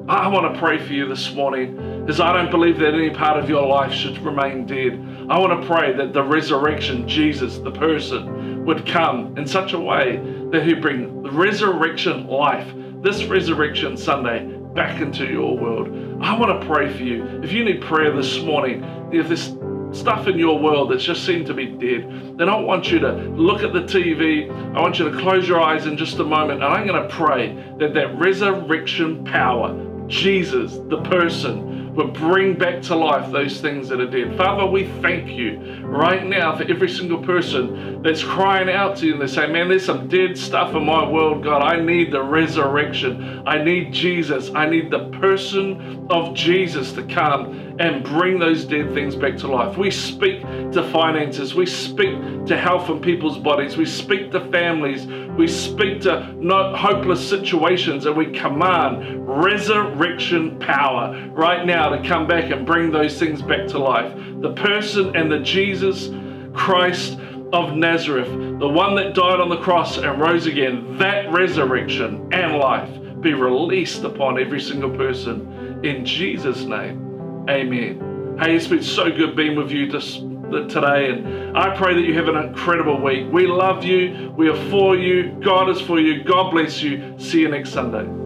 I 0.08 0.28
want 0.28 0.54
to 0.54 0.60
pray 0.60 0.78
for 0.78 0.94
you 0.94 1.08
this 1.08 1.34
morning 1.34 2.02
because 2.02 2.20
I 2.20 2.32
don't 2.32 2.52
believe 2.52 2.78
that 2.78 2.94
any 2.94 3.10
part 3.10 3.39
of 3.39 3.50
your 3.50 3.65
life 3.65 3.91
should 3.91 4.20
remain 4.20 4.68
dead. 4.68 4.94
I 5.32 5.39
want 5.39 5.60
to 5.60 5.68
pray 5.68 5.94
that 5.94 6.13
the 6.13 6.22
resurrection, 6.22 7.08
Jesus, 7.08 7.58
the 7.58 7.72
person, 7.72 8.63
would 8.65 8.86
come 8.86 9.36
in 9.36 9.48
such 9.48 9.74
a 9.74 9.80
way 9.80 10.18
that 10.52 10.63
He'd 10.63 10.80
bring 10.80 11.24
resurrection 11.24 12.28
life, 12.28 12.72
this 13.02 13.24
resurrection 13.24 13.98
Sunday, 13.98 14.46
back 14.76 15.02
into 15.02 15.26
your 15.26 15.58
world. 15.58 15.88
I 16.22 16.38
want 16.38 16.62
to 16.62 16.68
pray 16.68 16.94
for 16.94 17.02
you. 17.02 17.26
If 17.41 17.52
you 17.52 17.65
need 17.65 17.82
prayer 17.82 18.15
this 18.15 18.38
morning, 18.44 18.84
if 19.12 19.28
there's 19.28 19.56
stuff 20.00 20.28
in 20.28 20.38
your 20.38 20.60
world 20.60 20.91
that's 20.91 21.04
just 21.04 21.26
seemed 21.26 21.48
to 21.48 21.56
be 21.56 21.65
dead, 21.65 22.38
then 22.38 22.48
I 22.48 22.60
want 22.60 22.91
you 22.91 23.00
to 23.00 23.12
look 23.12 23.63
at 23.63 23.74
the 23.74 23.82
TV. 23.82 24.52
I 24.76 24.82
want 24.82 25.00
you 25.00 25.10
to 25.10 25.18
close 25.18 25.48
your 25.48 25.62
eyes 25.62 25.88
in 25.88 25.98
just 25.98 26.20
a 26.20 26.24
moment, 26.24 26.63
and 26.63 26.72
I'm 26.72 26.86
going 26.86 27.02
to 27.02 27.10
pray 27.10 27.56
that 27.80 27.96
that 27.96 28.20
resurrection 28.20 29.26
power 29.26 29.94
Jesus, 30.08 30.78
the 30.89 31.02
person, 31.04 31.76
would 31.96 32.13
bring 32.13 32.58
back 32.58 32.82
to 32.82 32.96
life 32.96 33.32
those 33.32 33.62
things 33.62 33.88
that 33.88 34.02
are 34.02 34.10
dead. 34.10 34.36
Father, 34.38 34.65
we 34.65 34.86
thank 35.02 35.30
you 35.30 35.82
right 35.86 36.26
now 36.26 36.56
for 36.56 36.63
every 36.63 36.89
single 36.89 37.24
person 37.24 38.02
that's 38.04 38.22
crying 38.22 38.70
out 38.70 38.98
to 38.98 39.08
you 39.08 39.13
and 39.13 39.22
they 39.22 39.28
say, 39.28 39.48
Man, 39.48 39.70
there's 39.70 39.86
some 39.86 40.08
dead 40.08 40.38
stuff 40.38 40.76
in 40.76 40.86
my 40.86 41.10
world, 41.10 41.44
God. 41.44 41.62
I 41.62 41.80
need 41.80 42.12
the 42.12 42.22
resurrection. 42.22 43.44
I 43.48 43.63
need 43.63 43.94
Jesus. 43.94 44.52
I 44.54 44.70
need 44.70 44.91
the 44.91 45.10
person 45.20 46.08
of 46.10 46.36
Jesus 46.36 46.91
to 46.94 47.04
come 47.04 47.65
and 47.80 48.04
bring 48.04 48.39
those 48.39 48.65
dead 48.65 48.94
things 48.94 49.15
back 49.15 49.38
to 49.38 49.48
life. 49.48 49.78
We 49.78 49.91
speak 49.91 50.41
to 50.72 50.89
finances, 50.91 51.56
we 51.56 51.65
speak 51.65 52.46
to 52.46 52.58
health 52.58 52.89
in 52.89 53.02
people's 53.02 53.38
bodies, 53.38 53.76
we 53.76 53.86
speak 53.86 54.32
to 54.32 54.50
families, 54.52 55.06
we 55.38 55.48
speak 55.48 56.02
to 56.02 56.34
no 56.38 56.74
hopeless 56.76 57.28
situations, 57.28 58.06
and 58.06 58.15
we 58.15 58.28
command 58.28 59.24
resurrection 59.36 60.58
power 60.60 61.30
right 61.32 61.65
now 61.65 61.89
to 61.89 62.08
come 62.08 62.28
back 62.28 62.52
and 62.52 62.65
bring 62.65 62.91
those 62.91 63.17
things 63.19 63.41
back 63.41 63.67
to 63.67 63.80
life. 63.80 64.13
The 64.41 64.54
person 64.54 65.15
and 65.15 65.32
the 65.32 65.39
Jesus 65.39 66.10
Christ 66.54 67.19
of 67.54 67.76
Nazareth, 67.76 68.60
the 68.60 68.67
one 68.67 68.95
that 68.95 69.13
died 69.13 69.39
on 69.39 69.50
the 69.50 69.58
cross 69.58 69.98
and 69.98 70.19
rose 70.19 70.45
again, 70.45 70.98
that 70.98 71.32
resurrection 71.32 72.28
and 72.34 72.58
life 72.58 72.89
be 73.21 73.34
released 73.34 74.04
upon 74.04 74.39
every 74.39 74.62
single 74.62 74.89
person 74.89 75.82
in 75.84 76.06
Jesus' 76.06 76.63
name. 76.63 77.45
Amen. 77.50 78.38
Hey, 78.39 78.56
it's 78.56 78.67
been 78.67 78.84
so 78.84 79.10
good 79.12 79.36
being 79.36 79.56
with 79.56 79.71
you 79.71 79.89
this, 79.89 80.17
today, 80.17 81.10
and 81.10 81.58
I 81.58 81.76
pray 81.76 81.93
that 81.93 82.02
you 82.02 82.13
have 82.15 82.28
an 82.28 82.36
incredible 82.36 83.02
week. 83.02 83.32
We 83.32 83.48
love 83.48 83.84
you. 83.84 84.34
We 84.38 84.50
are 84.50 84.69
for 84.69 84.95
you. 84.95 85.39
God 85.43 85.69
is 85.69 85.80
for 85.80 86.00
you. 86.00 86.24
God 86.24 86.52
bless 86.52 86.82
you. 86.82 87.15
See 87.17 87.41
you 87.41 87.50
next 87.50 87.71
Sunday. 87.71 88.24